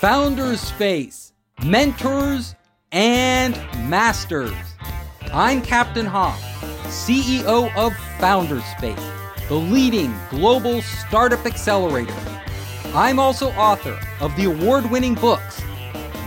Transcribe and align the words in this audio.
Founders 0.00 0.60
Space, 0.60 1.32
Mentors 1.64 2.54
and 2.92 3.54
Masters. 3.88 4.52
I'm 5.32 5.62
Captain 5.62 6.04
Hoff, 6.04 6.38
CEO 6.88 7.74
of 7.74 7.96
Founders 8.20 8.62
Space, 8.76 9.00
the 9.48 9.54
leading 9.54 10.14
global 10.28 10.82
startup 10.82 11.46
accelerator. 11.46 12.14
I'm 12.94 13.18
also 13.18 13.52
author 13.52 13.98
of 14.20 14.36
the 14.36 14.44
award 14.44 14.90
winning 14.90 15.14
books 15.14 15.62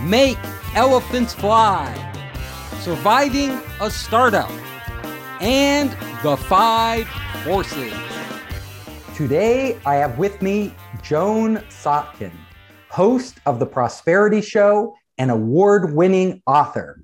Make 0.02 0.38
Elephants 0.74 1.32
Fly, 1.32 1.94
Surviving 2.80 3.56
a 3.80 3.88
Startup, 3.88 4.50
and 5.40 5.92
The 6.24 6.36
Five 6.36 7.06
Forces. 7.44 7.94
Today, 9.14 9.78
I 9.86 9.94
have 9.94 10.18
with 10.18 10.42
me 10.42 10.74
Joan 11.02 11.58
Sotkin, 11.68 12.32
host 12.90 13.38
of 13.46 13.60
The 13.60 13.66
Prosperity 13.66 14.40
Show 14.40 14.96
and 15.16 15.30
award 15.30 15.94
winning 15.94 16.42
author. 16.46 17.00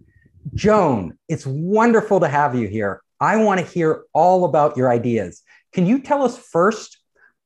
Joan, 0.54 1.16
it's 1.28 1.46
wonderful 1.46 2.18
to 2.20 2.28
have 2.28 2.56
you 2.56 2.66
here. 2.66 3.02
I 3.20 3.36
want 3.36 3.60
to 3.60 3.66
hear 3.66 4.02
all 4.12 4.44
about 4.44 4.76
your 4.76 4.90
ideas. 4.90 5.42
Can 5.72 5.86
you 5.86 6.00
tell 6.00 6.22
us 6.24 6.36
first 6.36 6.98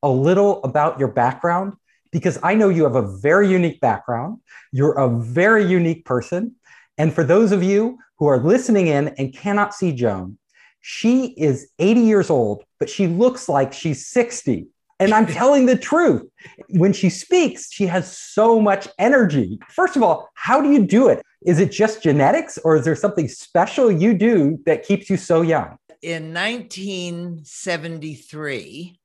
a 0.02 0.08
little 0.08 0.62
about 0.64 0.98
your 0.98 1.08
background? 1.08 1.74
Because 2.12 2.38
I 2.42 2.54
know 2.54 2.70
you 2.70 2.84
have 2.84 2.96
a 2.96 3.16
very 3.18 3.48
unique 3.48 3.80
background. 3.80 4.38
You're 4.72 4.98
a 4.98 5.08
very 5.08 5.64
unique 5.64 6.04
person. 6.06 6.56
And 6.96 7.12
for 7.12 7.22
those 7.22 7.52
of 7.52 7.62
you 7.62 7.98
who 8.18 8.26
are 8.26 8.38
listening 8.38 8.86
in 8.86 9.08
and 9.18 9.36
cannot 9.36 9.74
see 9.74 9.92
Joan, 9.92 10.38
she 10.80 11.34
is 11.36 11.70
80 11.78 12.00
years 12.00 12.30
old, 12.30 12.64
but 12.78 12.88
she 12.88 13.06
looks 13.06 13.50
like 13.50 13.74
she's 13.74 14.06
60. 14.06 14.66
And 15.00 15.12
I'm 15.14 15.26
telling 15.26 15.66
the 15.66 15.76
truth. 15.76 16.22
When 16.68 16.92
she 16.92 17.08
speaks, 17.08 17.72
she 17.72 17.86
has 17.86 18.14
so 18.16 18.60
much 18.60 18.86
energy. 18.98 19.58
First 19.70 19.96
of 19.96 20.02
all, 20.02 20.28
how 20.34 20.60
do 20.60 20.70
you 20.70 20.86
do 20.86 21.08
it? 21.08 21.22
Is 21.46 21.58
it 21.58 21.72
just 21.72 22.02
genetics 22.02 22.58
or 22.58 22.76
is 22.76 22.84
there 22.84 22.94
something 22.94 23.26
special 23.26 23.90
you 23.90 24.12
do 24.12 24.58
that 24.66 24.84
keeps 24.84 25.08
you 25.08 25.16
so 25.16 25.40
young? 25.40 25.78
In 26.02 26.34
1973, 26.34 29.00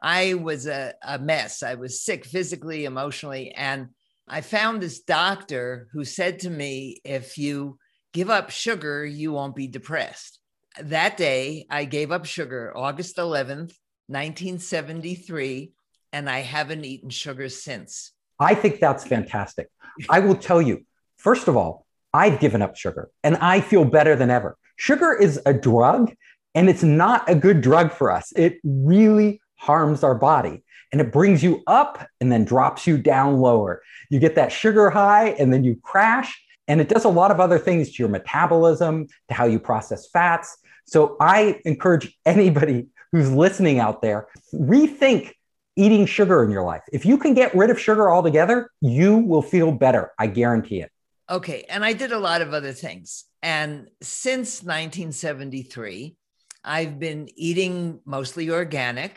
I 0.00 0.34
was 0.34 0.68
a, 0.68 0.94
a 1.02 1.18
mess. 1.18 1.64
I 1.64 1.74
was 1.74 2.00
sick 2.00 2.24
physically, 2.24 2.84
emotionally. 2.84 3.50
And 3.52 3.88
I 4.28 4.42
found 4.42 4.80
this 4.80 5.00
doctor 5.00 5.88
who 5.92 6.04
said 6.04 6.38
to 6.40 6.50
me, 6.50 7.00
if 7.04 7.38
you 7.38 7.78
give 8.12 8.28
up 8.30 8.50
sugar, 8.50 9.04
you 9.04 9.32
won't 9.32 9.56
be 9.56 9.66
depressed. 9.66 10.38
That 10.80 11.16
day, 11.16 11.66
I 11.68 11.86
gave 11.86 12.12
up 12.12 12.24
sugar, 12.24 12.72
August 12.76 13.16
11th, 13.16 13.72
1973, 14.08 15.72
and 16.12 16.28
I 16.28 16.40
haven't 16.40 16.84
eaten 16.84 17.10
sugar 17.10 17.48
since. 17.48 18.12
I 18.40 18.54
think 18.54 18.80
that's 18.80 19.06
fantastic. 19.06 19.68
I 20.08 20.20
will 20.20 20.36
tell 20.36 20.62
you, 20.62 20.84
first 21.18 21.48
of 21.48 21.56
all, 21.56 21.86
I've 22.14 22.40
given 22.40 22.62
up 22.62 22.76
sugar 22.76 23.10
and 23.22 23.36
I 23.36 23.60
feel 23.60 23.84
better 23.84 24.16
than 24.16 24.30
ever. 24.30 24.56
Sugar 24.76 25.12
is 25.12 25.40
a 25.44 25.52
drug 25.52 26.12
and 26.54 26.68
it's 26.70 26.82
not 26.82 27.28
a 27.28 27.34
good 27.34 27.60
drug 27.60 27.92
for 27.92 28.10
us. 28.10 28.32
It 28.34 28.58
really 28.64 29.40
harms 29.56 30.02
our 30.02 30.14
body 30.14 30.62
and 30.92 31.00
it 31.00 31.12
brings 31.12 31.42
you 31.42 31.62
up 31.66 32.06
and 32.20 32.32
then 32.32 32.44
drops 32.44 32.86
you 32.86 32.96
down 32.96 33.38
lower. 33.38 33.82
You 34.08 34.20
get 34.20 34.36
that 34.36 34.52
sugar 34.52 34.88
high 34.88 35.30
and 35.30 35.52
then 35.52 35.64
you 35.64 35.76
crash. 35.82 36.42
And 36.66 36.80
it 36.80 36.88
does 36.88 37.04
a 37.04 37.10
lot 37.10 37.30
of 37.30 37.40
other 37.40 37.58
things 37.58 37.92
to 37.92 38.02
your 38.02 38.10
metabolism, 38.10 39.06
to 39.28 39.34
how 39.34 39.46
you 39.46 39.58
process 39.58 40.08
fats. 40.10 40.58
So 40.84 41.16
I 41.20 41.60
encourage 41.64 42.16
anybody 42.26 42.88
who's 43.12 43.30
listening 43.30 43.78
out 43.78 44.02
there, 44.02 44.28
rethink 44.52 45.32
eating 45.76 46.06
sugar 46.06 46.42
in 46.44 46.50
your 46.50 46.64
life. 46.64 46.82
If 46.92 47.06
you 47.06 47.18
can 47.18 47.34
get 47.34 47.54
rid 47.54 47.70
of 47.70 47.80
sugar 47.80 48.10
altogether, 48.10 48.70
you 48.80 49.18
will 49.18 49.42
feel 49.42 49.70
better. 49.70 50.12
I 50.18 50.26
guarantee 50.26 50.80
it. 50.80 50.90
Okay. 51.30 51.64
And 51.68 51.84
I 51.84 51.92
did 51.92 52.10
a 52.10 52.18
lot 52.18 52.42
of 52.42 52.52
other 52.52 52.72
things. 52.72 53.24
And 53.42 53.88
since 54.02 54.62
1973, 54.62 56.16
I've 56.64 56.98
been 56.98 57.28
eating 57.36 58.00
mostly 58.04 58.50
organic. 58.50 59.12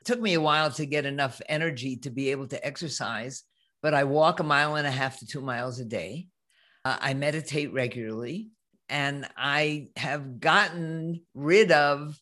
It 0.00 0.04
took 0.04 0.20
me 0.20 0.34
a 0.34 0.40
while 0.40 0.70
to 0.72 0.84
get 0.84 1.06
enough 1.06 1.40
energy 1.48 1.96
to 1.98 2.10
be 2.10 2.30
able 2.30 2.48
to 2.48 2.66
exercise, 2.66 3.44
but 3.82 3.94
I 3.94 4.04
walk 4.04 4.40
a 4.40 4.44
mile 4.44 4.76
and 4.76 4.86
a 4.86 4.90
half 4.90 5.18
to 5.20 5.26
two 5.26 5.40
miles 5.40 5.80
a 5.80 5.84
day. 5.84 6.28
Uh, 6.84 6.96
I 7.00 7.14
meditate 7.14 7.72
regularly 7.72 8.50
and 8.88 9.26
I 9.36 9.88
have 9.96 10.40
gotten 10.40 11.22
rid 11.34 11.72
of 11.72 12.16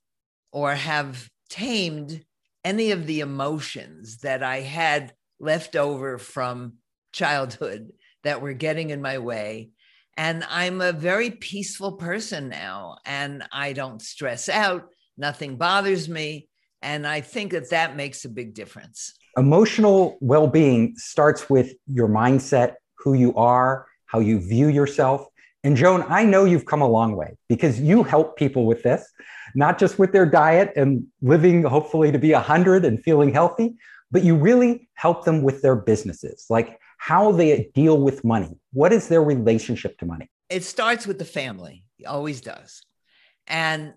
or 0.55 0.73
have 0.73 1.29
tamed 1.51 2.25
any 2.65 2.93
of 2.93 3.07
the 3.09 3.19
emotions 3.19 4.19
that 4.19 4.45
I 4.45 4.61
had 4.61 5.13
left 5.41 5.75
over 5.75 6.17
from 6.17 6.75
childhood 7.13 7.93
that 8.23 8.41
were 8.41 8.53
getting 8.53 8.91
in 8.91 9.03
my 9.03 9.19
way. 9.19 9.71
And 10.17 10.45
I'm 10.49 10.81
a 10.81 10.93
very 10.93 11.31
peaceful 11.31 11.95
person 11.95 12.49
now, 12.49 12.99
and 13.05 13.43
I 13.51 13.73
don't 13.73 14.01
stress 14.01 14.49
out. 14.49 14.87
Nothing 15.19 15.57
bothers 15.57 16.09
me. 16.09 16.49
And 16.81 17.05
I 17.05 17.21
think 17.21 17.51
that 17.51 17.71
that 17.71 17.97
makes 17.97 18.25
a 18.25 18.29
big 18.29 18.55
difference. 18.55 19.13
Emotional 19.37 20.17
well 20.21 20.47
being 20.47 20.95
starts 20.97 21.51
with 21.51 21.75
your 21.89 22.09
mindset, 22.09 22.75
who 22.99 23.15
you 23.15 23.35
are, 23.35 23.87
how 24.07 24.21
you 24.21 24.39
view 24.39 24.69
yourself. 24.69 25.27
And 25.65 25.77
Joan, 25.77 26.05
I 26.09 26.25
know 26.25 26.45
you've 26.45 26.67
come 26.67 26.83
a 26.83 26.89
long 26.89 27.17
way 27.17 27.37
because 27.49 27.81
you 27.81 28.05
help 28.05 28.37
people 28.37 28.67
with 28.67 28.85
this 28.85 29.05
not 29.55 29.79
just 29.79 29.99
with 29.99 30.13
their 30.13 30.27
diet 30.27 30.73
and 30.77 31.05
living 31.23 31.63
hopefully 31.63 32.11
to 32.13 32.19
be 32.19 32.33
100 32.33 32.85
and 32.85 33.03
feeling 33.03 33.33
healthy, 33.33 33.75
but 34.11 34.23
you 34.25 34.37
really 34.37 34.89
help 34.95 35.25
them 35.25 35.43
with 35.43 35.63
their 35.63 35.77
businesses, 35.77 36.47
like 36.51 36.79
how 36.99 37.33
they 37.33 37.71
deal 37.75 38.01
with 38.01 38.25
money. 38.25 38.59
What 38.73 38.93
is 38.93 39.09
their 39.09 39.23
relationship 39.23 39.99
to 39.99 40.07
money? 40.07 40.31
It 40.51 40.65
starts 40.65 41.07
with 41.07 41.19
the 41.19 41.25
family, 41.25 41.85
it 41.99 42.07
always 42.07 42.41
does. 42.41 42.83
And 43.47 43.95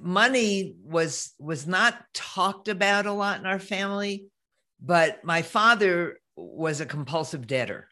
money 0.00 0.76
was 0.82 1.32
was 1.38 1.66
not 1.66 1.94
talked 2.14 2.68
about 2.68 3.06
a 3.06 3.12
lot 3.12 3.40
in 3.40 3.46
our 3.46 3.58
family, 3.58 4.26
but 4.80 5.24
my 5.24 5.42
father 5.42 6.20
was 6.36 6.80
a 6.80 6.86
compulsive 6.86 7.46
debtor. 7.46 7.88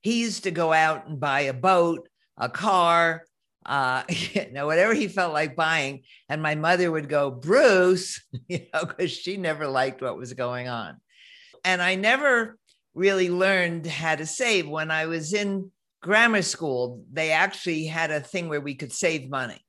He 0.00 0.20
used 0.20 0.44
to 0.44 0.50
go 0.50 0.72
out 0.72 1.08
and 1.08 1.18
buy 1.18 1.40
a 1.42 1.52
boat, 1.52 2.08
a 2.36 2.48
car, 2.48 3.24
uh, 3.68 4.02
you 4.08 4.50
know, 4.50 4.66
whatever 4.66 4.94
he 4.94 5.06
felt 5.06 5.32
like 5.32 5.54
buying. 5.54 6.02
And 6.28 6.42
my 6.42 6.56
mother 6.56 6.90
would 6.90 7.08
go, 7.08 7.30
Bruce, 7.30 8.20
you 8.48 8.66
know, 8.74 8.84
because 8.84 9.12
she 9.12 9.36
never 9.36 9.68
liked 9.68 10.02
what 10.02 10.16
was 10.16 10.32
going 10.32 10.68
on. 10.68 10.96
And 11.64 11.80
I 11.82 11.94
never 11.94 12.56
really 12.94 13.30
learned 13.30 13.86
how 13.86 14.16
to 14.16 14.26
save. 14.26 14.68
When 14.68 14.90
I 14.90 15.06
was 15.06 15.34
in 15.34 15.70
grammar 16.02 16.42
school, 16.42 17.04
they 17.12 17.30
actually 17.30 17.86
had 17.86 18.10
a 18.10 18.20
thing 18.20 18.48
where 18.48 18.60
we 18.60 18.74
could 18.74 18.92
save 18.92 19.28
money. 19.28 19.60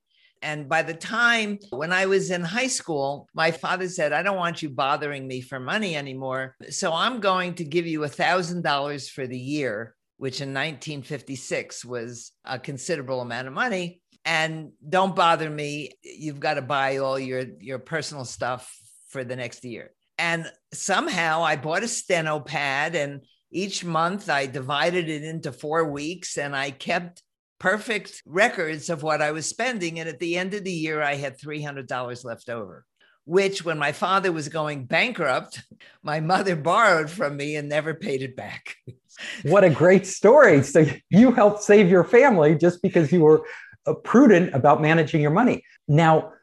And 0.41 0.69
by 0.69 0.83
the 0.83 0.93
time 0.93 1.59
when 1.71 1.91
I 1.91 2.05
was 2.05 2.31
in 2.31 2.41
high 2.41 2.67
school, 2.67 3.27
my 3.33 3.51
father 3.51 3.89
said, 3.89 4.13
I 4.13 4.23
don't 4.23 4.37
want 4.37 4.61
you 4.61 4.69
bothering 4.69 5.27
me 5.27 5.41
for 5.41 5.59
money 5.59 5.97
anymore. 5.97 6.55
So 6.69 6.93
I'm 6.93 7.19
going 7.19 7.55
to 7.55 7.65
give 7.65 7.85
you 7.85 8.05
a 8.05 8.09
$1,000 8.09 9.09
for 9.09 9.27
the 9.27 9.37
year 9.37 9.95
which 10.19 10.41
in 10.41 10.49
1956 10.49 11.85
was 11.85 12.33
a 12.43 12.59
considerable 12.59 13.21
amount 13.21 13.47
of 13.47 13.53
money. 13.53 14.01
And 14.25 14.73
don't 14.87 15.15
bother 15.15 15.49
me. 15.49 15.93
You've 16.03 16.41
got 16.41 16.55
to 16.55 16.61
buy 16.61 16.97
all 16.97 17.17
your, 17.17 17.45
your 17.61 17.79
personal 17.79 18.25
stuff 18.25 18.69
for 19.07 19.23
the 19.23 19.37
next 19.37 19.63
year. 19.63 19.91
And 20.17 20.51
somehow 20.73 21.43
I 21.43 21.55
bought 21.55 21.83
a 21.83 21.87
steno 21.87 22.41
pad, 22.41 22.95
and 22.95 23.21
each 23.49 23.85
month 23.85 24.29
I 24.29 24.45
divided 24.45 25.07
it 25.07 25.23
into 25.23 25.53
four 25.53 25.89
weeks 25.89 26.37
and 26.37 26.53
I 26.53 26.71
kept 26.71 27.23
perfect 27.57 28.21
records 28.25 28.89
of 28.89 29.01
what 29.01 29.21
I 29.21 29.31
was 29.31 29.47
spending. 29.47 30.01
And 30.01 30.09
at 30.09 30.19
the 30.19 30.37
end 30.37 30.53
of 30.53 30.65
the 30.65 30.71
year, 30.71 31.01
I 31.01 31.15
had 31.15 31.39
$300 31.39 32.25
left 32.25 32.49
over 32.49 32.85
which 33.29 33.63
when 33.63 33.77
my 33.77 33.91
father 33.91 34.31
was 34.31 34.49
going 34.49 34.85
bankrupt, 34.85 35.61
my 36.03 36.19
mother 36.19 36.55
borrowed 36.55 37.11
from 37.11 37.37
me 37.37 37.55
and 37.55 37.69
never 37.69 37.93
paid 37.93 38.23
it 38.23 38.35
back. 38.35 38.75
what 39.43 39.63
a 39.63 39.69
great 39.69 40.05
story. 40.05 40.63
So 40.63 40.85
you 41.09 41.31
helped 41.31 41.63
save 41.63 41.89
your 41.89 42.03
family 42.03 42.55
just 42.55 42.81
because 42.81 43.11
you 43.11 43.21
were 43.21 43.45
uh, 43.85 43.93
prudent 43.93 44.53
about 44.53 44.81
managing 44.81 45.21
your 45.21 45.31
money. 45.31 45.63
Now, 45.87 46.33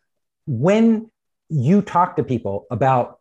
when 0.46 1.11
you 1.49 1.82
talk 1.82 2.17
to 2.17 2.25
people 2.25 2.67
about 2.70 3.20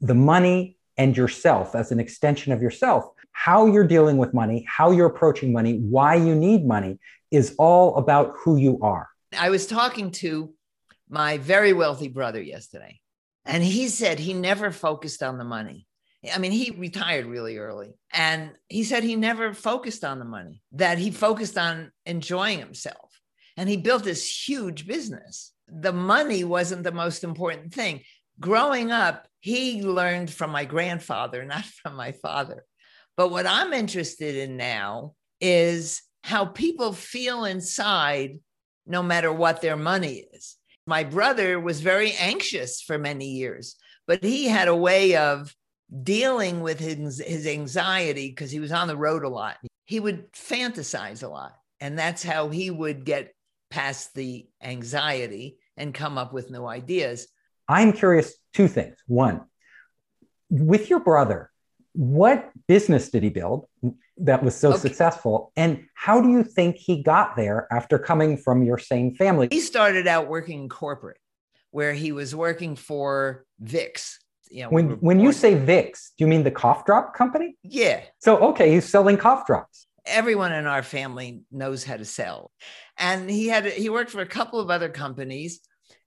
the 0.00 0.14
money 0.14 0.76
and 0.96 1.16
yourself 1.16 1.74
as 1.74 1.92
an 1.92 2.00
extension 2.00 2.52
of 2.52 2.60
yourself, 2.60 3.04
how 3.32 3.66
you're 3.66 3.86
dealing 3.86 4.18
with 4.18 4.34
money, 4.34 4.66
how 4.68 4.90
you're 4.90 5.06
approaching 5.06 5.52
money, 5.52 5.78
why 5.78 6.14
you 6.14 6.34
need 6.34 6.66
money 6.66 6.98
is 7.30 7.54
all 7.58 7.96
about 7.96 8.34
who 8.36 8.56
you 8.56 8.78
are. 8.82 9.08
I 9.38 9.50
was 9.50 9.66
talking 9.66 10.10
to 10.12 10.52
my 11.08 11.38
very 11.38 11.72
wealthy 11.72 12.08
brother 12.08 12.42
yesterday. 12.42 13.00
And 13.44 13.62
he 13.62 13.88
said 13.88 14.18
he 14.18 14.34
never 14.34 14.70
focused 14.70 15.22
on 15.22 15.38
the 15.38 15.44
money. 15.44 15.86
I 16.30 16.38
mean, 16.38 16.52
he 16.52 16.70
retired 16.70 17.26
really 17.26 17.58
early. 17.58 17.94
And 18.12 18.52
he 18.68 18.84
said 18.84 19.02
he 19.02 19.16
never 19.16 19.54
focused 19.54 20.04
on 20.04 20.18
the 20.18 20.24
money, 20.24 20.62
that 20.72 20.98
he 20.98 21.10
focused 21.10 21.58
on 21.58 21.90
enjoying 22.06 22.58
himself. 22.58 23.20
And 23.56 23.68
he 23.68 23.76
built 23.76 24.04
this 24.04 24.48
huge 24.48 24.86
business. 24.86 25.52
The 25.68 25.92
money 25.92 26.44
wasn't 26.44 26.84
the 26.84 26.92
most 26.92 27.24
important 27.24 27.74
thing. 27.74 28.02
Growing 28.40 28.92
up, 28.92 29.26
he 29.40 29.82
learned 29.82 30.30
from 30.30 30.50
my 30.50 30.64
grandfather, 30.64 31.44
not 31.46 31.64
from 31.64 31.96
my 31.96 32.12
father. 32.12 32.64
But 33.16 33.30
what 33.30 33.46
I'm 33.46 33.72
interested 33.72 34.36
in 34.36 34.56
now 34.56 35.14
is 35.40 36.02
how 36.22 36.46
people 36.46 36.92
feel 36.92 37.44
inside, 37.44 38.38
no 38.86 39.02
matter 39.02 39.32
what 39.32 39.60
their 39.60 39.76
money 39.76 40.24
is. 40.32 40.56
My 40.86 41.04
brother 41.04 41.60
was 41.60 41.80
very 41.80 42.12
anxious 42.12 42.80
for 42.80 42.96
many 42.96 43.32
years, 43.32 43.76
but 44.06 44.22
he 44.22 44.46
had 44.46 44.68
a 44.68 44.74
way 44.74 45.16
of 45.16 45.54
dealing 46.02 46.60
with 46.60 46.78
his, 46.78 47.20
his 47.20 47.46
anxiety 47.46 48.28
because 48.28 48.50
he 48.50 48.60
was 48.60 48.72
on 48.72 48.88
the 48.88 48.96
road 48.96 49.24
a 49.24 49.28
lot. 49.28 49.56
He 49.84 50.00
would 50.00 50.32
fantasize 50.32 51.22
a 51.22 51.28
lot. 51.28 51.54
And 51.80 51.98
that's 51.98 52.22
how 52.22 52.48
he 52.48 52.70
would 52.70 53.04
get 53.04 53.34
past 53.70 54.14
the 54.14 54.46
anxiety 54.62 55.58
and 55.76 55.92
come 55.92 56.18
up 56.18 56.32
with 56.32 56.50
new 56.50 56.64
ideas. 56.64 57.26
I'm 57.68 57.92
curious 57.92 58.34
two 58.52 58.68
things. 58.68 58.96
One, 59.06 59.42
with 60.50 60.90
your 60.90 61.00
brother, 61.00 61.50
what 61.94 62.50
business 62.68 63.10
did 63.10 63.22
he 63.22 63.30
build 63.30 63.66
that 64.18 64.42
was 64.42 64.54
so 64.54 64.70
okay. 64.70 64.78
successful? 64.78 65.52
And 65.56 65.86
how 65.94 66.20
do 66.20 66.30
you 66.30 66.44
think 66.44 66.76
he 66.76 67.02
got 67.02 67.36
there 67.36 67.66
after 67.70 67.98
coming 67.98 68.36
from 68.36 68.62
your 68.62 68.78
same 68.78 69.14
family? 69.14 69.48
He 69.50 69.60
started 69.60 70.06
out 70.06 70.28
working 70.28 70.62
in 70.62 70.68
corporate, 70.68 71.18
where 71.70 71.92
he 71.94 72.12
was 72.12 72.34
working 72.34 72.76
for 72.76 73.44
Vicks. 73.62 74.16
You 74.52 74.64
know, 74.64 74.68
when 74.68 74.90
when 75.00 75.18
you 75.18 75.32
say 75.32 75.54
Vicks, 75.54 76.10
do 76.16 76.24
you 76.24 76.26
mean 76.26 76.42
the 76.42 76.50
cough 76.50 76.84
drop 76.84 77.14
company? 77.14 77.56
Yeah. 77.62 78.02
So 78.18 78.36
okay, 78.50 78.70
he's 78.70 78.88
selling 78.88 79.16
cough 79.16 79.46
drops. 79.46 79.86
Everyone 80.04 80.52
in 80.52 80.66
our 80.66 80.82
family 80.82 81.42
knows 81.50 81.84
how 81.84 81.96
to 81.96 82.04
sell, 82.04 82.50
and 82.98 83.30
he 83.30 83.48
had 83.48 83.64
he 83.66 83.88
worked 83.88 84.10
for 84.10 84.20
a 84.20 84.26
couple 84.26 84.60
of 84.60 84.70
other 84.70 84.90
companies, 84.90 85.60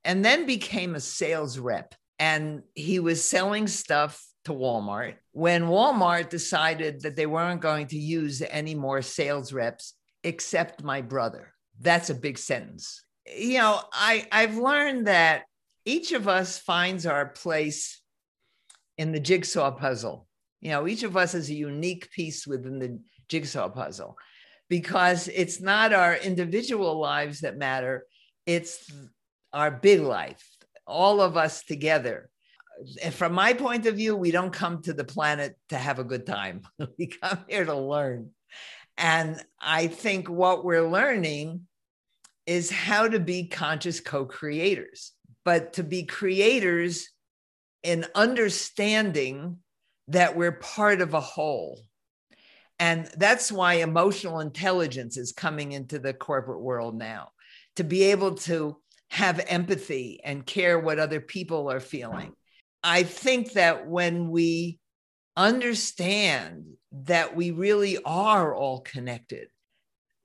and 0.03 0.23
then 0.23 0.45
became 0.45 0.93
a 0.93 0.99
sales 0.99 1.57
rep. 1.57 1.95
And 2.19 2.61
he 2.75 2.99
was 2.99 3.23
selling 3.23 3.67
stuff 3.67 4.23
to 4.45 4.53
Walmart 4.53 5.15
when 5.31 5.63
Walmart 5.63 6.29
decided 6.29 7.01
that 7.01 7.15
they 7.15 7.25
weren't 7.25 7.61
going 7.61 7.87
to 7.87 7.97
use 7.97 8.41
any 8.41 8.75
more 8.75 9.01
sales 9.01 9.51
reps 9.51 9.95
except 10.23 10.83
my 10.83 11.01
brother. 11.01 11.53
That's 11.81 12.09
a 12.09 12.15
big 12.15 12.37
sentence. 12.37 13.03
You 13.35 13.57
know, 13.57 13.81
I, 13.91 14.27
I've 14.31 14.57
learned 14.57 15.07
that 15.07 15.43
each 15.83 16.11
of 16.11 16.27
us 16.27 16.57
finds 16.57 17.05
our 17.05 17.25
place 17.25 18.01
in 18.97 19.11
the 19.11 19.19
jigsaw 19.19 19.71
puzzle. 19.71 20.27
You 20.61 20.71
know, 20.71 20.87
each 20.87 21.03
of 21.03 21.15
us 21.17 21.33
is 21.33 21.49
a 21.49 21.55
unique 21.55 22.09
piece 22.11 22.47
within 22.47 22.79
the 22.79 22.99
jigsaw 23.27 23.69
puzzle 23.69 24.17
because 24.69 25.27
it's 25.27 25.61
not 25.61 25.93
our 25.93 26.15
individual 26.15 26.99
lives 26.99 27.41
that 27.41 27.57
matter, 27.57 28.05
it's 28.45 28.91
our 29.53 29.69
big 29.71 30.01
life, 30.01 30.43
all 30.87 31.21
of 31.21 31.37
us 31.37 31.63
together 31.63 32.29
And 33.03 33.13
from 33.13 33.33
my 33.33 33.53
point 33.53 33.85
of 33.85 33.95
view, 33.95 34.15
we 34.15 34.31
don't 34.31 34.51
come 34.51 34.81
to 34.83 34.93
the 34.93 35.03
planet 35.03 35.55
to 35.69 35.77
have 35.77 35.99
a 35.99 36.03
good 36.03 36.25
time. 36.25 36.61
we 36.97 37.07
come 37.07 37.45
here 37.47 37.65
to 37.65 37.75
learn. 37.75 38.31
And 38.97 39.41
I 39.59 39.87
think 39.87 40.29
what 40.29 40.63
we're 40.63 40.87
learning 40.87 41.67
is 42.45 42.69
how 42.69 43.07
to 43.07 43.19
be 43.19 43.47
conscious 43.47 43.99
co 43.99 44.25
creators, 44.25 45.11
but 45.43 45.73
to 45.73 45.83
be 45.83 46.03
creators 46.03 47.09
in 47.85 48.05
understanding 48.15 49.57
that 50.09 50.35
we're 50.35 50.51
part 50.51 51.01
of 51.01 51.13
a 51.13 51.21
whole. 51.21 51.79
And 52.79 53.09
that's 53.17 53.51
why 53.51 53.75
emotional 53.75 54.41
intelligence 54.41 55.15
is 55.17 55.31
coming 55.31 55.71
into 55.71 55.99
the 55.99 56.13
corporate 56.13 56.61
world 56.61 56.97
now 56.97 57.29
to 57.77 57.83
be 57.83 58.03
able 58.03 58.35
to 58.35 58.77
have 59.11 59.39
empathy 59.47 60.19
and 60.23 60.45
care 60.45 60.77
what 60.79 60.99
other 60.99 61.21
people 61.21 61.71
are 61.71 61.79
feeling 61.79 62.33
I 62.85 63.01
think 63.01 63.53
that 63.53 63.87
when 63.87 64.29
we 64.29 64.77
understand 65.35 66.65
that 66.91 67.35
we 67.35 67.49
really 67.49 67.97
are 68.05 68.53
all 68.53 68.81
connected, 68.81 69.47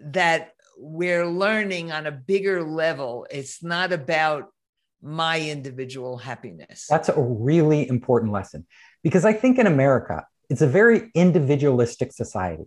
that 0.00 0.50
we're 0.76 1.26
learning 1.26 1.90
on 1.90 2.06
a 2.06 2.12
bigger 2.12 2.62
level, 2.62 3.26
it's 3.30 3.62
not 3.62 3.94
about 3.94 4.52
my 5.02 5.40
individual 5.40 6.18
happiness. 6.18 6.86
That's 6.88 7.08
a 7.08 7.20
really 7.20 7.88
important 7.88 8.32
lesson 8.32 8.66
because 9.02 9.24
I 9.24 9.32
think 9.32 9.58
in 9.58 9.66
America, 9.66 10.26
it's 10.48 10.62
a 10.62 10.66
very 10.66 11.10
individualistic 11.14 12.12
society 12.12 12.64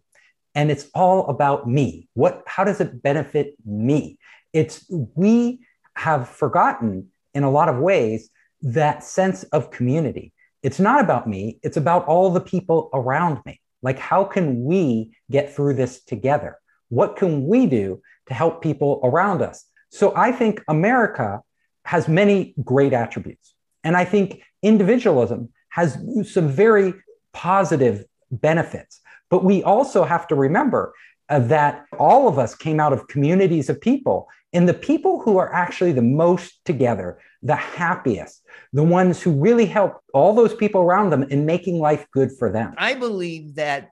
and 0.56 0.71
it's 0.71 0.88
all 0.94 1.27
about 1.27 1.68
me. 1.68 2.07
What 2.13 2.44
how 2.45 2.63
does 2.63 2.80
it 2.80 3.01
benefit 3.01 3.56
me? 3.65 4.18
It's 4.53 4.85
we 5.15 5.59
have 5.95 6.30
forgotten 6.30 7.09
in 7.33 7.44
a 7.44 7.51
lot 7.51 7.69
of 7.69 7.77
ways 7.77 8.30
that 8.62 9.03
sense 9.03 9.44
of 9.45 9.71
community. 9.71 10.31
It's 10.62 10.80
not 10.80 11.01
about 11.01 11.27
me, 11.27 11.59
it's 11.62 11.77
about 11.77 12.06
all 12.06 12.31
the 12.31 12.41
people 12.41 12.89
around 12.94 13.39
me. 13.45 13.59
Like, 13.81 14.00
how 14.00 14.24
can 14.24 14.63
we 14.63 15.12
get 15.30 15.53
through 15.53 15.74
this 15.74 16.03
together? 16.03 16.57
What 16.88 17.18
can 17.18 17.47
we 17.47 17.65
do 17.65 18.01
to 18.27 18.33
help 18.33 18.63
people 18.63 19.01
around 19.03 19.41
us? 19.41 19.65
So, 19.89 20.13
I 20.15 20.31
think 20.31 20.63
America 20.68 21.41
has 21.85 22.07
many 22.07 22.53
great 22.63 22.94
attributes. 22.94 23.53
And 23.83 23.95
I 23.97 24.06
think 24.06 24.41
individualism 24.62 25.50
has 25.69 25.97
some 26.31 26.50
very 26.50 26.94
positive 27.33 28.06
benefits. 28.31 29.01
But 29.30 29.44
we 29.44 29.63
also 29.63 30.03
have 30.03 30.27
to 30.27 30.35
remember 30.35 30.94
uh, 31.30 31.39
that 31.39 31.85
all 31.97 32.27
of 32.27 32.38
us 32.38 32.56
came 32.56 32.80
out 32.80 32.94
of 32.94 33.07
communities 33.07 33.69
of 33.69 33.81
people. 33.81 34.27
And 34.53 34.69
the 34.69 34.74
people 34.74 35.21
who 35.21 35.38
are 35.38 35.51
actually 35.51 35.91
the 35.91 36.01
most 36.01 36.63
together, 36.63 37.19
the 37.41 37.56
happiest, 37.56 38.44
the 38.71 38.83
ones 38.83 39.21
who 39.21 39.31
really 39.31 39.65
help 39.65 40.00
all 40.13 40.35
those 40.35 40.53
people 40.53 40.81
around 40.81 41.09
them 41.09 41.24
in 41.24 41.45
making 41.45 41.80
life 41.80 42.06
good 42.12 42.31
for 42.38 42.51
them. 42.51 42.75
I 42.77 42.94
believe 42.94 43.56
that 43.56 43.89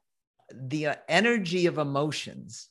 the 0.54 0.88
uh, 0.88 0.96
energy 1.08 1.66
of 1.66 1.78
emotions 1.78 2.68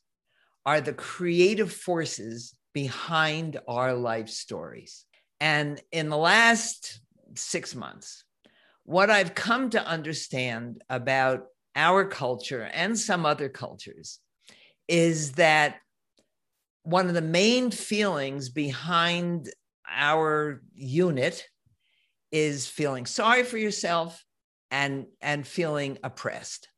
are 0.65 0.81
the 0.81 0.93
creative 0.93 1.73
forces 1.73 2.55
behind 2.73 3.59
our 3.67 3.95
life 3.95 4.29
stories. 4.29 5.05
And 5.41 5.81
in 5.91 6.09
the 6.11 6.19
last 6.19 7.01
six 7.35 7.75
months, 7.75 8.25
what 8.85 9.11
I've 9.11 9.35
come 9.35 9.71
to 9.71 9.87
understand 9.87 10.83
about 10.91 11.47
our 11.77 12.05
culture 12.05 12.69
and 12.73 12.99
some 12.99 13.25
other 13.25 13.49
cultures 13.49 14.19
is 14.89 15.33
that 15.33 15.77
one 16.83 17.09
of 17.09 17.15
the 17.15 17.23
main 17.23 17.71
feelings 17.71 18.49
behind 18.49 19.49
our 19.89 20.63
unit 20.75 21.47
is 22.33 22.67
feeling 22.67 23.07
sorry 23.07 23.43
for 23.43 23.59
yourself 23.59 24.25
and 24.71 25.07
and 25.21 25.47
feeling 25.47 25.99
oppressed. 26.03 26.69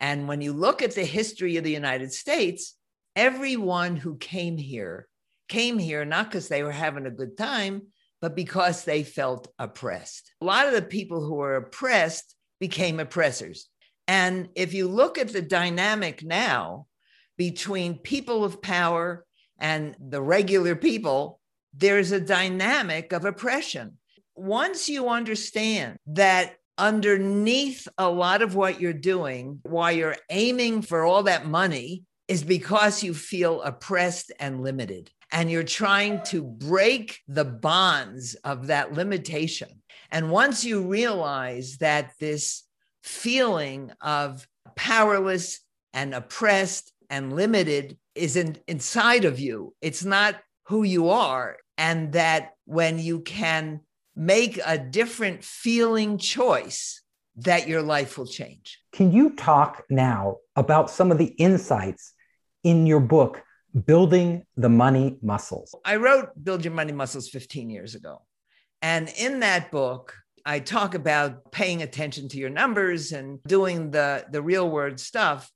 And 0.00 0.26
when 0.26 0.40
you 0.40 0.52
look 0.52 0.82
at 0.82 0.94
the 0.94 1.04
history 1.04 1.56
of 1.56 1.64
the 1.64 1.70
united 1.70 2.12
states 2.12 2.74
everyone 3.16 3.96
who 3.96 4.16
came 4.16 4.56
here 4.56 5.08
came 5.52 5.78
here 5.78 6.04
not 6.06 6.30
because 6.30 6.48
they 6.48 6.62
were 6.62 6.72
having 6.72 7.06
a 7.06 7.10
good 7.10 7.36
time 7.36 7.82
but 8.22 8.36
because 8.36 8.84
they 8.84 9.02
felt 9.02 9.48
oppressed. 9.58 10.32
A 10.40 10.44
lot 10.44 10.68
of 10.68 10.72
the 10.74 10.80
people 10.82 11.20
who 11.24 11.34
were 11.34 11.56
oppressed 11.56 12.36
became 12.60 13.00
oppressors. 13.00 13.68
And 14.06 14.48
if 14.54 14.74
you 14.74 14.86
look 14.86 15.18
at 15.18 15.32
the 15.32 15.42
dynamic 15.42 16.22
now 16.22 16.86
between 17.36 17.98
people 17.98 18.44
of 18.44 18.62
power 18.62 19.26
and 19.58 19.96
the 20.00 20.22
regular 20.22 20.76
people 20.76 21.40
there's 21.74 22.12
a 22.12 22.20
dynamic 22.20 23.12
of 23.12 23.24
oppression. 23.24 23.98
Once 24.34 24.88
you 24.88 25.08
understand 25.08 25.96
that 26.06 26.56
underneath 26.78 27.88
a 27.98 28.08
lot 28.08 28.42
of 28.42 28.54
what 28.54 28.80
you're 28.80 28.92
doing, 28.92 29.60
why 29.62 29.90
you're 29.92 30.16
aiming 30.30 30.82
for 30.82 31.04
all 31.04 31.22
that 31.22 31.46
money, 31.46 32.04
is 32.28 32.42
because 32.42 33.02
you 33.02 33.14
feel 33.14 33.62
oppressed 33.62 34.32
and 34.38 34.62
limited. 34.62 35.10
And 35.32 35.50
you're 35.50 35.62
trying 35.62 36.22
to 36.24 36.42
break 36.42 37.20
the 37.26 37.44
bonds 37.44 38.34
of 38.44 38.66
that 38.66 38.92
limitation. 38.92 39.82
And 40.10 40.30
once 40.30 40.64
you 40.64 40.82
realize 40.82 41.78
that 41.78 42.12
this 42.20 42.64
feeling 43.02 43.90
of 44.00 44.46
powerless 44.76 45.60
and 45.94 46.14
oppressed 46.14 46.92
and 47.08 47.32
limited 47.32 47.96
is 48.14 48.36
in, 48.36 48.58
inside 48.68 49.24
of 49.24 49.40
you, 49.40 49.74
it's 49.80 50.04
not 50.04 50.36
who 50.64 50.82
you 50.82 51.08
are. 51.08 51.56
And 51.78 52.12
that 52.12 52.50
when 52.66 52.98
you 52.98 53.20
can 53.20 53.80
make 54.14 54.60
a 54.64 54.76
different 54.78 55.42
feeling 55.42 56.18
choice 56.18 57.02
that 57.36 57.66
your 57.66 57.82
life 57.82 58.18
will 58.18 58.26
change. 58.26 58.78
Can 58.92 59.10
you 59.12 59.30
talk 59.30 59.84
now 59.88 60.36
about 60.54 60.90
some 60.90 61.10
of 61.10 61.16
the 61.16 61.34
insights 61.38 62.12
in 62.62 62.86
your 62.86 63.00
book, 63.00 63.42
Building 63.86 64.44
the 64.56 64.68
Money 64.68 65.18
Muscles? 65.22 65.74
I 65.84 65.96
wrote 65.96 66.30
Build 66.42 66.64
Your 66.64 66.74
Money 66.74 66.92
Muscles 66.92 67.28
15 67.28 67.70
years 67.70 67.94
ago. 67.94 68.22
And 68.80 69.08
in 69.16 69.40
that 69.40 69.70
book, 69.70 70.14
I 70.44 70.58
talk 70.58 70.94
about 70.94 71.52
paying 71.52 71.82
attention 71.82 72.28
to 72.30 72.38
your 72.38 72.50
numbers 72.50 73.12
and 73.12 73.42
doing 73.44 73.90
the, 73.90 74.26
the 74.30 74.42
real 74.42 74.68
word 74.68 74.98
stuff. 74.98 75.50